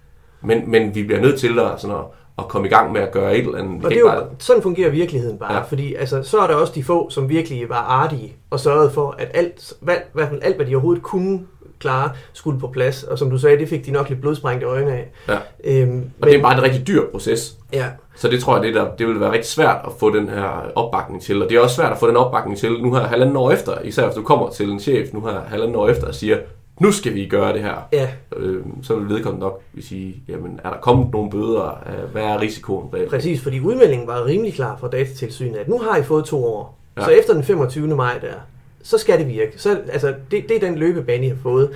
Men, 0.43 0.71
men 0.71 0.95
vi 0.95 1.03
bliver 1.03 1.21
nødt 1.21 1.41
til 1.41 1.59
at, 1.59 1.81
sådan 1.81 1.97
at, 1.97 2.05
at 2.39 2.49
komme 2.49 2.67
i 2.69 2.71
gang 2.71 2.93
med 2.93 3.01
at 3.01 3.13
gøre 3.13 3.37
et 3.37 3.45
eller 3.47 3.59
andet. 3.59 3.85
Og 3.85 3.91
det 3.91 3.97
er 3.97 4.01
jo, 4.01 4.07
bare- 4.09 4.27
sådan 4.39 4.63
fungerer 4.63 4.91
virkeligheden 4.91 5.39
bare, 5.39 5.55
ja. 5.55 5.61
Fordi 5.61 5.95
altså, 5.95 6.23
så 6.23 6.39
er 6.39 6.47
der 6.47 6.55
også 6.55 6.73
de 6.77 6.85
få, 6.85 7.11
som 7.11 7.29
virkelig 7.29 7.69
var 7.69 7.77
artige 7.77 8.37
og 8.51 8.61
sørgede 8.61 8.91
for, 8.91 9.15
at 9.19 9.31
alt, 9.35 9.73
hvad, 9.81 9.95
i 9.95 9.99
hvert 10.13 10.29
fald 10.29 10.41
alt, 10.43 10.57
hvad 10.57 10.67
de 10.67 10.75
overhovedet 10.75 11.03
kunne 11.03 11.41
klare, 11.79 12.11
skulle 12.33 12.61
på 12.61 12.67
plads. 12.69 13.03
Og 13.03 13.19
som 13.19 13.31
du 13.31 13.39
sagde, 13.39 13.59
det 13.59 13.69
fik 13.69 13.87
de 13.87 13.91
nok 13.91 14.09
lidt 14.09 14.21
blodsprængte 14.21 14.67
øjne 14.67 14.93
af. 14.93 15.11
Ja. 15.29 15.37
Øhm, 15.65 16.11
Og 16.23 16.29
det 16.29 16.37
er 16.39 16.43
bare 16.43 16.57
en 16.57 16.63
rigtig 16.63 16.87
dyr 16.87 17.03
proces. 17.13 17.57
ja, 17.73 17.87
Så 18.17 18.29
det 18.29 18.41
tror 18.41 18.55
jeg, 18.57 18.65
det, 18.65 18.75
der, 18.75 18.87
det 18.99 19.07
vil 19.07 19.21
være 19.21 19.33
rigtig 19.33 19.51
svært 19.51 19.77
at 19.85 19.93
få 19.99 20.17
den 20.17 20.29
her 20.29 20.71
opbakning 20.75 21.23
til. 21.23 21.43
Og 21.43 21.49
det 21.49 21.57
er 21.57 21.61
også 21.61 21.77
svært 21.77 21.93
at 21.93 21.99
få 21.99 22.09
den 22.09 22.17
opbakning 22.17 22.59
til 22.59 22.73
nu 22.83 22.95
her 22.95 23.01
halvanden 23.07 23.37
år 23.37 23.51
efter. 23.51 23.81
Især 23.83 24.05
hvis 24.05 24.15
du 24.15 24.23
kommer 24.23 24.51
til 24.51 24.71
en 24.71 24.81
chef 24.81 25.13
nu 25.13 25.21
her 25.21 25.41
halvanden 25.49 25.77
år 25.77 25.89
efter 25.89 26.07
og 26.07 26.15
siger, 26.15 26.39
nu 26.81 26.93
skal 26.93 27.15
vi 27.15 27.27
gøre 27.27 27.53
det 27.53 27.63
her. 27.63 27.89
ja, 27.93 28.09
Øh, 28.37 28.63
så 28.83 28.97
vil 28.97 29.09
vedkommende 29.09 29.45
nok 29.47 29.63
sige, 29.81 30.17
jamen 30.29 30.61
er 30.65 30.71
der 30.71 30.77
kommet 30.79 31.13
nogle 31.13 31.31
bøder? 31.31 31.79
Øh, 31.87 32.13
Hvad 32.13 32.23
er 32.23 32.41
risikoen 32.41 32.91
bag? 32.91 33.09
præcis, 33.09 33.43
fordi 33.43 33.61
udmeldingen 33.61 34.07
var 34.07 34.25
rimelig 34.27 34.55
klar 34.55 34.77
fra 34.77 34.89
datatilsynet, 34.89 35.57
at 35.57 35.69
nu 35.69 35.79
har 35.79 35.97
I 35.97 36.03
fået 36.03 36.25
to 36.25 36.45
år. 36.47 36.79
Ja. 36.97 37.01
Ja. 37.03 37.07
Så 37.07 37.13
efter 37.13 37.35
den 37.35 37.43
25. 37.45 37.87
maj 37.97 38.19
der, 38.19 38.35
så 38.83 38.99
skal 38.99 39.19
det 39.19 39.29
virke. 39.29 39.53
Så, 39.57 39.79
altså, 39.93 40.15
det, 40.31 40.49
det 40.49 40.57
er 40.57 40.61
den 40.61 40.79
løbebane, 40.79 41.27
I 41.27 41.29
har 41.29 41.37
fået. 41.43 41.71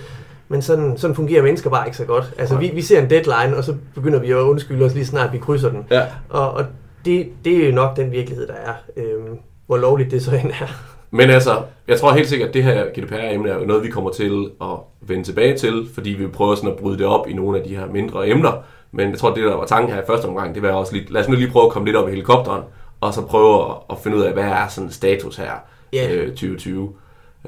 Men 0.49 0.63
sådan, 0.63 0.97
sådan 0.99 1.17
fungerer 1.17 1.43
mennesker 1.43 1.71
bare 1.71 1.87
ikke 1.87 1.97
så 1.97 2.05
godt. 2.05 2.35
Altså, 2.39 2.57
vi, 2.57 2.71
vi 2.75 2.83
ser 2.83 3.03
en 3.03 3.11
deadline, 3.11 3.57
og 3.57 3.65
så 3.65 3.75
begynder 3.95 4.19
vi 4.19 4.31
at 4.31 4.37
undskylde 4.37 4.85
os 4.85 4.95
lige 4.95 5.07
snart, 5.07 5.33
vi 5.33 5.39
krydser 5.39 5.71
den. 5.71 5.87
Ja. 5.91 6.03
Og, 6.29 6.51
og 6.51 6.65
det, 7.05 7.29
det 7.45 7.63
er 7.65 7.69
jo 7.69 7.75
nok 7.75 7.97
den 7.97 8.13
virkelighed, 8.13 8.47
der 8.47 8.55
er. 8.55 8.73
Øhm, 8.97 9.39
hvor 9.67 9.77
lovligt 9.77 10.11
det 10.11 10.23
så 10.23 10.31
end 10.37 10.51
er. 10.51 10.95
Men 11.11 11.31
altså, 11.31 11.63
jeg 11.89 12.01
tror 12.01 12.13
helt 12.13 12.29
sikkert, 12.29 12.49
at 12.49 12.55
det 12.55 12.65
her 12.65 12.85
GDPR-emne 12.85 13.51
er 13.51 13.67
noget, 13.67 13.83
vi 13.83 13.89
kommer 13.89 14.11
til 14.11 14.51
at 14.61 14.77
vende 15.01 15.25
tilbage 15.25 15.57
til, 15.57 15.89
fordi 15.95 16.11
vi 16.11 16.27
prøver 16.27 16.55
sådan 16.55 16.71
at 16.71 16.77
bryde 16.77 16.99
det 16.99 17.07
op 17.07 17.29
i 17.29 17.33
nogle 17.33 17.59
af 17.59 17.65
de 17.65 17.77
her 17.77 17.87
mindre 17.87 18.29
emner. 18.29 18.53
Men 18.93 19.11
jeg 19.11 19.19
tror, 19.19 19.35
det 19.35 19.45
der 19.45 19.57
var 19.57 19.67
tanken 19.67 19.95
her 19.95 20.03
i 20.03 20.07
første 20.07 20.27
omgang, 20.27 20.55
det 20.55 20.63
var 20.63 20.71
også 20.73 20.93
lige, 20.93 21.13
lad 21.13 21.23
os 21.23 21.29
nu 21.29 21.35
lige 21.35 21.51
prøve 21.51 21.67
at 21.67 21.73
komme 21.73 21.87
lidt 21.89 21.97
op 21.97 22.09
i 22.09 22.11
helikopteren, 22.11 22.63
og 23.01 23.15
så 23.15 23.23
prøve 23.27 23.65
at, 23.71 23.77
at 23.91 23.97
finde 23.99 24.17
ud 24.17 24.23
af, 24.23 24.33
hvad 24.33 24.45
er 24.45 24.69
sådan 24.69 24.91
status 24.91 25.37
her 25.37 25.53
Ja. 25.93 26.13
øh, 26.15 26.29
2020. 26.29 26.93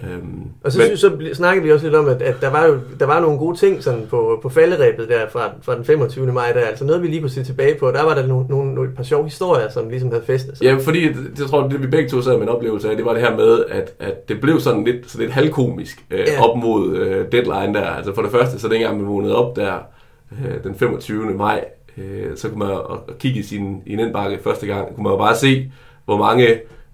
Øhm, 0.05 0.43
Og 0.65 0.73
så, 0.73 0.79
men- 0.79 0.87
synes, 0.97 1.01
så 1.01 1.35
snakkede 1.35 1.65
vi 1.67 1.73
også 1.73 1.87
lidt 1.87 1.95
om, 1.97 2.09
at, 2.09 2.23
at 2.23 2.35
der, 2.41 2.51
var 2.51 2.67
jo, 2.67 2.79
der 3.01 3.07
var 3.07 3.21
nogle 3.21 3.39
gode 3.39 3.57
ting 3.59 3.83
sådan 3.83 4.07
på, 4.11 4.39
på 4.43 4.49
falderæbet 4.49 5.09
der 5.09 5.21
fra, 5.33 5.51
fra 5.63 5.77
den 5.77 5.85
25. 5.85 6.33
maj, 6.33 6.53
der, 6.53 6.61
altså 6.61 6.85
noget 6.85 7.03
vi 7.03 7.07
lige 7.09 7.21
kunne 7.21 7.31
se 7.31 7.45
tilbage 7.45 7.75
på. 7.75 7.91
Der 7.91 8.03
var 8.03 8.15
der 8.15 8.27
nogle, 8.27 8.47
nogle, 8.49 8.75
nogle 8.75 8.91
et 8.91 8.97
par 8.97 9.03
sjove 9.03 9.25
historier, 9.25 9.69
som 9.71 9.89
ligesom 9.89 10.11
havde 10.11 10.23
festet 10.27 10.59
sig. 10.59 10.65
Ja, 10.65 10.75
fordi 10.75 11.09
det, 11.09 11.17
det 11.37 11.47
tror 11.47 11.63
jeg, 11.63 11.71
det 11.71 11.83
vi 11.83 11.87
begge 11.87 12.09
to 12.09 12.23
sad 12.23 12.33
med 12.35 12.43
en 12.43 12.49
oplevelse 12.49 12.91
af, 12.91 12.97
det 12.97 13.05
var 13.05 13.13
det 13.13 13.23
her 13.23 13.37
med, 13.37 13.65
at, 13.69 13.93
at 13.99 14.29
det 14.29 14.41
blev 14.41 14.61
sådan 14.61 14.85
lidt, 14.85 15.11
sådan 15.11 15.25
lidt 15.25 15.35
halvkomisk 15.35 16.05
øh, 16.11 16.19
Ja. 16.19 16.45
op 16.51 16.59
mod 16.59 16.97
øh, 16.97 17.33
deadline 17.33 17.75
der. 17.75 17.87
Altså 17.87 18.15
for 18.15 18.23
det 18.23 18.31
første, 18.31 18.59
så 18.59 18.69
dengang 18.69 18.97
man 18.99 19.07
vågnede 19.09 19.37
op 19.37 19.57
der 19.57 19.75
øh, 20.33 20.65
den 20.65 20.75
25. 20.75 21.25
maj, 21.35 21.65
øh, 21.99 22.37
så 22.37 22.49
kunne 22.49 22.59
man 22.59 22.69
og, 22.69 22.87
og 22.91 23.01
kigge 23.19 23.41
i 23.41 23.43
sin 23.43 23.83
i 23.87 23.93
en 23.93 23.99
indbakke 24.01 24.39
første 24.45 24.67
gang, 24.67 24.95
kunne 24.95 25.05
man 25.05 25.13
jo 25.13 25.19
bare 25.19 25.37
se, 25.37 25.73
hvor 26.05 26.17
mange, 26.17 26.47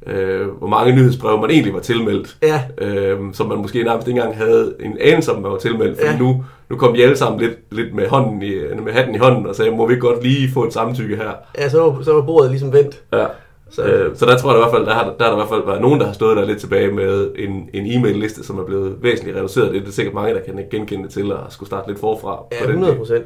øh, 0.07 0.49
hvor 0.49 0.69
mange 0.69 0.93
nyhedsbreve 0.97 1.41
man 1.41 1.51
egentlig 1.51 1.75
var 1.75 1.81
tilmeldt. 1.81 2.37
Ja, 2.43 2.63
Øh, 2.79 3.19
som 3.33 3.49
man 3.49 3.59
måske 3.59 3.83
nærmest 3.83 4.09
ikke 4.09 4.19
engang 4.21 4.37
havde 4.37 4.75
en 4.81 4.97
anelse 5.01 5.33
om, 5.33 5.43
man 5.43 5.51
var 5.51 5.59
tilmeldt. 5.59 5.99
Fordi 5.99 6.11
Ja. 6.13 6.19
nu, 6.19 6.45
nu 6.71 6.77
kom 6.77 6.95
de 6.95 7.03
alle 7.03 7.17
sammen 7.17 7.41
lidt, 7.41 7.55
lidt 7.71 7.95
med, 7.95 8.09
hånden 8.09 8.43
i, 8.43 8.53
med 8.85 8.93
hatten 8.93 9.15
i 9.15 9.19
hånden 9.19 9.47
og 9.47 9.55
sagde, 9.57 9.71
må 9.71 9.87
vi 9.87 9.93
ikke 9.95 10.07
godt 10.07 10.23
lige 10.23 10.53
få 10.55 10.65
et 10.65 10.73
samtykke 10.73 11.17
her? 11.17 11.31
ja 11.59 11.69
så, 11.69 11.81
var, 11.81 12.03
så 12.03 12.13
var 12.13 12.23
bordet 12.23 12.51
ligesom 12.51 12.73
vendt. 12.73 13.03
Ja. 13.13 13.27
Så- 13.71 13.83
øh, 13.85 14.17
så 14.17 14.27
der 14.27 14.37
tror 14.39 14.51
jeg 14.51 14.59
i 14.59 14.63
hvert 14.63 14.73
fald, 14.75 14.87
der 14.87 14.95
har, 14.95 15.05
der 15.05 15.25
der 15.25 15.33
i 15.33 15.35
hvert 15.35 15.49
fald 15.49 15.63
været 15.67 15.81
nogen, 15.81 16.01
der 16.01 16.07
har 16.07 16.13
stået 16.13 16.37
der 16.37 16.45
lidt 16.45 16.59
tilbage 16.59 16.91
med 16.93 17.31
en, 17.39 17.69
en 17.75 17.87
e-mail-liste, 17.99 18.45
som 18.45 18.59
er 18.59 18.65
blevet 18.65 18.95
væsentligt 19.03 19.37
reduceret. 19.37 19.73
Det 19.73 19.81
er 19.81 19.85
der 19.85 19.91
sikkert 19.93 20.15
mange, 20.15 20.35
der 20.35 20.41
kan 20.41 20.65
genkende 20.71 21.05
det 21.05 21.13
til 21.13 21.33
at 21.33 21.39
skulle 21.51 21.67
starte 21.69 21.89
lidt 21.89 22.01
forfra. 22.01 22.43
Ja, 22.53 22.57
på 22.61 22.63
den 22.67 22.71
100 22.71 22.91
del. 22.93 22.99
procent. 22.99 23.25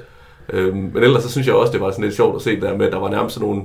Øhm, 0.52 0.90
men 0.94 1.02
ellers 1.02 1.22
så 1.22 1.30
synes 1.30 1.46
jeg 1.46 1.54
også, 1.54 1.72
det 1.72 1.80
var 1.80 1.90
sådan 1.90 2.04
lidt 2.04 2.14
sjovt 2.16 2.36
at 2.36 2.42
se 2.42 2.60
der 2.60 2.76
med, 2.76 2.86
at 2.86 2.92
der 2.92 2.98
var 2.98 3.08
nærmest 3.10 3.34
sådan 3.34 3.48
nogle, 3.48 3.62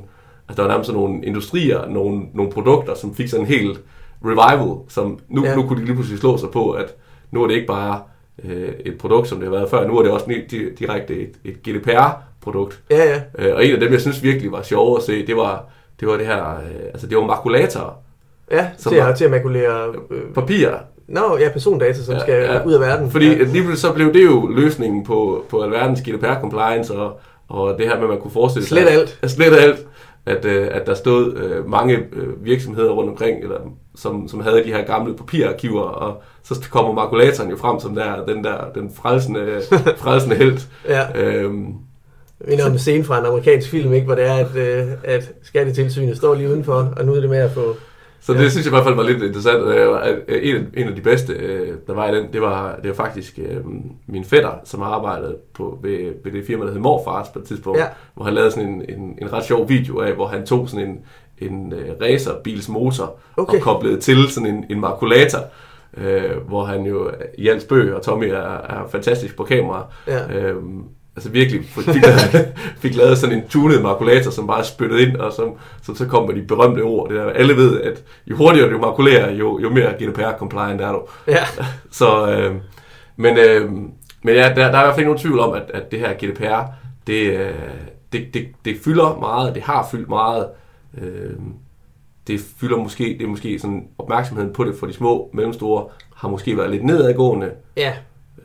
altså 0.50 0.56
der 0.62 0.62
var 0.62 0.68
nærmest 0.68 0.88
sådan 0.88 1.02
nogle 1.02 1.24
industrier, 1.26 1.88
nogle, 1.90 2.22
nogle 2.34 2.52
produkter, 2.52 2.96
som 2.96 3.16
fik 3.16 3.28
sådan 3.30 3.46
en 3.46 3.48
helt 3.52 3.80
revival, 4.26 4.78
som 4.90 5.20
nu, 5.30 5.44
Ja. 5.44 5.50
ja. 5.50 5.56
nu 5.56 5.68
kunne 5.68 5.80
de 5.80 5.86
lige 5.86 5.96
pludselig 5.96 6.20
slå 6.20 6.38
sig 6.38 6.50
på, 6.50 6.72
at 6.72 6.96
nu 7.32 7.44
er 7.44 7.48
det 7.48 7.54
ikke 7.54 7.68
bare 7.68 8.00
øh, 8.46 8.70
et 8.86 8.98
produkt, 8.98 9.28
som 9.28 9.40
det 9.40 9.48
har 9.50 9.56
været 9.56 9.70
før, 9.70 9.88
nu 9.88 9.98
er 9.98 10.04
det 10.04 10.12
også 10.12 10.26
di- 10.26 10.76
direkte 10.80 11.14
et, 11.20 11.32
et 11.46 11.64
GDPR-produkt. 11.64 12.80
Ja, 12.92 13.04
ja. 13.14 13.22
Øh, 13.48 13.56
og 13.56 13.66
en 13.66 13.74
af 13.74 13.80
dem, 13.80 13.92
jeg 13.92 14.02
synes 14.02 14.24
virkelig 14.24 14.52
var 14.52 14.62
sjove 14.62 14.98
at 14.98 15.04
se, 15.04 15.28
det 15.28 15.36
var 15.36 15.64
det, 16.00 16.08
var 16.08 16.18
det 16.18 16.26
her, 16.26 16.50
øh, 16.56 16.86
altså 16.94 17.08
det 17.08 17.18
var 17.18 17.26
makulatorer, 17.26 18.00
Ja, 18.52 18.68
Som 18.78 18.92
til, 18.92 19.02
var- 19.02 19.08
at, 19.08 19.18
til 19.18 19.26
at 19.26 19.32
makulere... 19.32 19.88
Øh, 20.12 20.34
papir. 20.36 20.70
Nå, 21.08 21.38
ja, 21.40 21.50
persondata, 21.50 21.94
som 22.02 22.20
skal 22.20 22.34
ja, 22.34 22.54
ja. 22.54 22.64
ud 22.66 22.74
af 22.74 22.80
verden. 22.80 23.12
Fordi 23.12 23.26
ja. 23.32 23.38
ja. 23.38 23.44
lige 23.44 23.76
så 23.78 23.94
blev 23.94 24.14
det 24.14 24.26
jo 24.26 24.48
løsningen 24.48 25.04
på, 25.04 25.46
på 25.50 25.62
alverdens 25.62 26.00
GDPR-compliance, 26.02 26.94
og, 26.94 27.20
og 27.50 27.78
det 27.78 27.88
her 27.88 27.96
med, 27.96 28.04
at 28.04 28.10
man 28.10 28.20
kunne 28.20 28.32
forestille 28.32 28.68
Slet 28.68 28.88
sig... 28.88 28.92
alt. 28.98 29.20
At 29.22 29.32
slet 29.32 29.54
alt. 29.54 29.88
At, 30.26 30.46
øh, 30.46 30.68
at 30.72 30.86
der 30.88 30.94
stod 30.94 31.34
øh, 31.38 31.70
mange 31.70 31.96
øh, 32.14 32.46
virksomheder 32.46 32.92
rundt 32.92 33.10
omkring, 33.10 33.44
eller, 33.44 33.58
som, 33.96 34.28
som 34.28 34.40
havde 34.40 34.64
de 34.64 34.74
her 34.74 34.86
gamle 34.86 35.16
papirarkiver, 35.16 35.82
og 35.82 36.22
så 36.44 36.68
kommer 36.72 36.94
makulatoren 36.94 37.50
jo 37.50 37.58
frem 37.58 37.80
som 37.80 37.96
der, 37.96 38.26
den 38.26 38.44
der, 38.44 38.58
den 38.76 38.92
frelsende, 38.96 39.62
frelsende 40.04 40.36
held. 40.36 40.58
Ja. 40.88 41.22
Øhm, 41.22 41.66
Jeg 42.42 42.48
minder 42.50 42.66
om 42.66 42.72
en 42.72 42.80
scene 42.80 43.04
fra 43.04 43.20
en 43.20 43.26
amerikansk 43.26 43.70
film, 43.70 43.94
ikke, 43.94 44.06
hvor 44.06 44.16
det 44.16 44.26
er, 44.26 44.34
at, 44.36 44.56
øh, 44.56 44.88
at 45.04 45.34
skattetilsynet 45.44 46.18
står 46.18 46.36
lige 46.36 46.50
udenfor, 46.50 46.94
og 46.98 47.06
nu 47.06 47.14
er 47.14 47.20
det 47.20 47.30
med 47.30 47.38
at 47.38 47.52
få... 47.52 47.76
Så 48.26 48.34
Ja. 48.34 48.40
det 48.44 48.52
synes 48.52 48.66
jeg 48.66 48.72
i 48.72 48.76
hvert 48.76 48.84
fald 48.84 48.96
var 48.96 49.04
lidt 49.04 49.24
interessant. 49.24 49.64
Øh, 49.64 50.08
at, 50.10 50.16
øh, 50.28 50.50
En, 50.56 50.68
en 50.78 50.88
af 50.88 50.96
de 50.96 51.02
bedste, 51.02 51.34
øh, 51.34 51.74
der 51.88 51.94
var 51.94 52.08
i 52.12 52.16
den, 52.16 52.34
det 52.34 52.42
var, 52.42 52.76
det 52.76 52.90
var 52.90 52.96
faktisk 52.96 53.40
øh, 53.50 53.58
min 54.08 54.24
fætter, 54.24 54.52
som 54.64 54.82
har 54.82 54.88
arbejdet 54.90 55.36
på, 55.54 55.80
ved, 55.84 56.14
ved 56.24 56.32
det 56.32 56.46
firma, 56.48 56.66
der 56.66 56.72
hed 56.72 56.80
Morfars 56.80 57.28
på 57.30 57.40
et 57.40 57.46
tidspunkt, 57.46 57.80
Ja. 57.80 57.86
hvor 58.16 58.26
han 58.26 58.34
lavede 58.34 58.52
sådan 58.52 58.70
en, 58.70 58.82
en, 58.90 59.18
en 59.22 59.34
ret 59.34 59.44
sjov 59.46 59.70
video 59.70 60.00
af, 60.00 60.14
hvor 60.14 60.28
han 60.28 60.46
tog 60.46 60.70
sådan 60.70 60.88
en, 60.88 60.98
en 61.52 61.74
øh, 61.74 61.86
racerbils 62.02 62.70
motor 62.70 63.16
Okay. 63.38 63.58
og 63.58 63.62
koblede 63.64 64.00
til 64.00 64.18
sådan 64.30 64.50
en, 64.56 64.66
en 64.70 64.80
makulator, 64.80 65.40
øh, 65.98 66.38
hvor 66.48 66.64
han 66.64 66.86
jo, 66.86 67.12
Jens 67.38 67.64
Bø 67.64 67.96
og 67.96 68.02
Tommy 68.02 68.26
er, 68.30 68.58
er 68.58 68.88
fantastisk 68.92 69.38
på 69.38 69.44
kamera, 69.44 69.86
Ja. 70.08 70.38
Øhm, 70.40 70.84
altså 71.16 71.30
virkelig 71.30 71.66
fik 71.66 72.02
lavet, 72.06 72.54
fik 72.84 72.96
lavet 72.96 73.18
sådan 73.18 73.38
en 73.38 73.48
tunet 73.48 73.82
makulator, 73.82 74.32
som 74.32 74.48
bare 74.48 74.64
spyttede 74.64 75.02
ind, 75.02 75.16
og 75.16 75.34
som, 75.34 75.54
som 75.82 75.96
så 75.96 76.08
kom 76.08 76.28
med 76.28 76.36
de 76.36 76.42
berømte 76.48 76.82
ord. 76.82 77.10
Det 77.10 77.18
der, 77.18 77.30
alle 77.30 77.56
ved, 77.56 77.82
at 77.82 78.04
jo 78.28 78.36
hurtigere 78.36 78.70
du 78.70 78.78
makulerer, 78.78 79.32
jo, 79.32 79.60
jo 79.60 79.70
mere 79.70 79.94
GDPR-compliant 79.94 80.82
er 80.82 80.92
du. 80.92 81.02
Ja, 81.28 81.46
Så, 81.92 82.32
øh, 82.32 82.56
men, 83.16 83.38
øh, 83.38 83.72
men 84.24 84.36
ja, 84.36 84.54
der, 84.56 84.56
der 84.56 84.62
er 84.62 84.82
i 84.82 84.86
hvert 84.86 84.86
fald 84.86 85.00
ikke 85.00 85.10
nogen 85.10 85.22
tvivl 85.22 85.40
om, 85.40 85.54
at, 85.54 85.72
at 85.74 85.92
det 85.92 86.00
her 86.00 86.14
GDPR, 86.14 86.64
det, 87.08 87.40
øh, 87.40 87.54
det, 88.14 88.34
det, 88.34 88.48
det 88.66 88.78
fylder 88.84 89.18
meget, 89.20 89.56
det 89.56 89.64
har 89.64 89.88
fyldt 89.92 90.10
meget. 90.10 90.48
Øh, 91.02 91.36
det 92.28 92.40
fylder 92.58 92.78
måske, 92.78 93.04
det 93.04 93.22
er 93.22 93.28
måske 93.28 93.60
sådan 93.60 93.88
opmærksomheden 93.98 94.54
på 94.54 94.64
det 94.64 94.76
for 94.80 94.88
de 94.88 94.94
små, 94.94 95.30
mellemstore, 95.34 95.88
har 96.16 96.30
måske 96.30 96.58
været 96.58 96.72
lidt 96.72 96.84
nedadgående. 96.84 97.52
ja, 97.78 97.94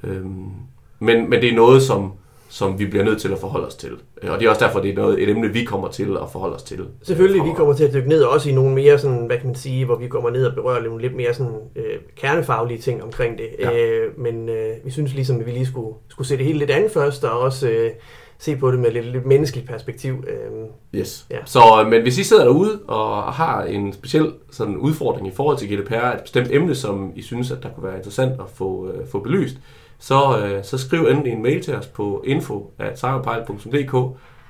Øhm, 0.05 0.51
men, 0.99 1.31
men 1.31 1.41
det 1.41 1.49
er 1.49 1.55
noget, 1.55 1.83
som, 1.83 2.13
som 2.53 2.79
vi 2.79 2.87
bliver 2.87 3.05
nødt 3.05 3.21
til 3.21 3.33
at 3.33 3.39
forholde 3.39 3.67
os 3.67 3.75
til. 3.75 3.91
Øh, 4.23 4.31
Og 4.33 4.39
det 4.41 4.47
er 4.47 4.51
også 4.51 4.65
derfor, 4.65 4.81
det 4.81 4.91
er 4.91 4.95
noget, 4.95 5.23
et 5.23 5.29
emne, 5.29 5.49
vi 5.53 5.65
kommer 5.65 5.89
til 5.89 6.17
at 6.23 6.31
forholde 6.33 6.55
os 6.57 6.63
til. 6.63 6.81
selvfølgelig, 7.03 7.41
Øh, 7.41 7.47
vi 7.47 7.53
kommer 7.57 7.75
til 7.75 7.85
at 7.85 7.95
dykke 7.95 8.09
ned, 8.09 8.23
også 8.23 8.49
i 8.51 8.53
nogle 8.53 8.75
mere 8.75 8.99
sådan, 8.99 9.27
hvad 9.27 9.37
kan 9.37 9.47
man 9.47 9.55
sige, 9.55 9.85
hvor 9.85 9.97
vi 9.97 10.09
kommer 10.09 10.31
ned 10.31 10.47
og 10.47 10.55
berører 10.55 10.83
nogle 10.83 11.03
lidt 11.03 11.17
mere 11.17 11.35
sådan 11.35 11.53
øh, 11.77 11.85
kernefaglige 12.17 12.79
ting 12.81 13.03
omkring 13.03 13.39
det. 13.39 13.49
Ja. 13.59 13.79
Øh, 13.79 14.19
men 14.21 14.49
øh, 14.49 14.71
vi 14.85 14.91
synes 14.91 15.15
ligesom, 15.15 15.41
at 15.41 15.47
vi 15.47 15.51
lige 15.51 15.67
skulle, 15.67 15.95
skulle 16.09 16.29
se 16.29 16.37
det 16.37 16.45
hele 16.47 16.59
lidt 16.59 16.71
andet 16.71 16.91
først, 16.91 17.25
og 17.25 17.41
også 17.41 17.69
øh, 17.69 17.91
se 18.39 18.57
på 18.57 18.71
det 18.71 18.79
med 18.79 18.91
lidt, 18.91 19.07
lidt 19.07 19.27
menneskeligt 19.27 19.69
perspektiv. 19.69 20.25
Øh, 20.29 20.67
Yes. 21.01 21.27
Ja. 21.31 21.37
Så, 21.45 21.61
øh, 21.85 21.91
men 21.91 22.03
hvis 22.03 22.19
I 22.19 22.25
sidder 22.25 22.45
derude 22.45 22.79
og 22.89 23.23
har 23.23 23.63
en 23.65 23.93
speciel 23.93 24.33
sådan 24.51 24.77
udfordring 24.77 25.29
i 25.29 25.31
forhold 25.31 25.57
til 25.59 25.69
GDPR, 25.77 25.95
et 25.95 26.21
bestemt 26.23 26.49
emne, 26.51 26.75
som 26.75 27.13
I 27.17 27.23
synes, 27.23 27.51
at 27.51 27.59
der 27.63 27.69
kunne 27.69 27.85
være 27.85 27.97
interessant 27.97 28.33
at 28.33 28.47
få, 28.55 28.89
øh, 28.91 29.07
få 29.09 29.19
belyst, 29.21 29.57
så, 30.01 30.39
øh, 30.39 30.65
så 30.65 30.79
skriv 30.79 31.07
endelig 31.07 31.33
en 31.33 31.43
mail 31.43 31.63
til 31.63 31.75
os 31.75 31.87
på 31.87 32.25
info 32.27 32.71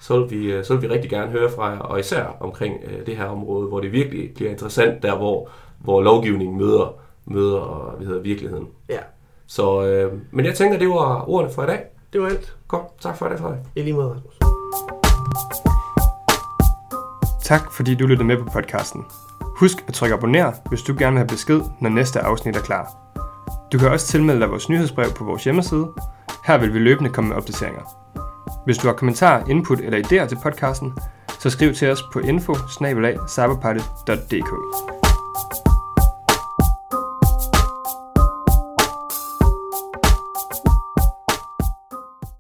så 0.00 0.18
vil, 0.20 0.30
vi, 0.30 0.52
øh, 0.52 0.64
så 0.64 0.74
vil 0.74 0.82
vi 0.82 0.94
rigtig 0.94 1.10
gerne 1.10 1.30
høre 1.30 1.50
fra 1.50 1.66
jer, 1.66 1.78
og 1.78 2.00
især 2.00 2.36
omkring 2.40 2.74
øh, 2.84 3.06
det 3.06 3.16
her 3.16 3.24
område, 3.24 3.68
hvor 3.68 3.80
det 3.80 3.92
virkelig 3.92 4.34
bliver 4.34 4.50
interessant, 4.50 5.02
der 5.02 5.16
hvor, 5.16 5.48
hvor 5.78 6.02
lovgivningen 6.02 6.58
møder, 6.58 6.94
møder 7.24 7.94
hvad 7.96 8.06
hedder, 8.06 8.22
virkeligheden. 8.22 8.68
ja, 8.88 8.98
Så, 9.46 9.82
øh, 9.86 10.12
men 10.30 10.44
jeg 10.44 10.54
tænker, 10.54 10.78
det 10.78 10.88
var 10.88 11.28
ordene 11.28 11.52
for 11.52 11.62
i 11.62 11.66
dag. 11.66 11.80
det 12.12 12.20
var 12.20 12.26
alt. 12.28 12.56
Godt, 12.68 13.00
tak 13.00 13.16
for 13.16 13.28
det, 13.28 13.38
Frederik. 13.38 13.60
I 13.76 13.82
lige 13.82 13.94
måde, 13.94 14.08
Rasmus. 14.14 14.34
Tak 17.42 17.72
fordi 17.72 17.94
du 17.94 18.06
lyttede 18.06 18.26
med 18.26 18.36
på 18.36 18.44
podcasten. 18.52 19.04
Husk 19.42 19.76
at 19.88 19.94
trykke 19.94 20.14
abonner, 20.14 20.52
hvis 20.68 20.82
du 20.82 20.94
gerne 20.98 21.12
vil 21.12 21.18
have 21.18 21.28
besked, 21.28 21.60
når 21.80 21.90
næste 21.90 22.20
afsnit 22.20 22.56
er 22.56 22.60
klar. 22.60 23.10
Du 23.72 23.78
kan 23.78 23.88
også 23.88 24.06
tilmelde 24.06 24.40
dig 24.40 24.50
vores 24.50 24.68
nyhedsbrev 24.68 25.11
på 25.12 25.24
vores 25.24 25.44
hjemmeside. 25.44 25.88
Her 26.46 26.59
vil 26.59 26.74
vi 26.74 26.78
løbende 26.78 27.11
komme 27.11 27.28
med 27.28 27.37
opdateringer. 27.37 27.83
Hvis 28.64 28.78
du 28.78 28.87
har 28.87 28.94
kommentarer, 28.94 29.46
input 29.48 29.80
eller 29.80 29.98
idéer 29.98 30.28
til 30.28 30.38
podcasten, 30.42 30.92
så 31.38 31.50
skriv 31.50 31.74
til 31.74 31.90
os 31.90 32.02
på 32.12 32.18
info 32.18 32.54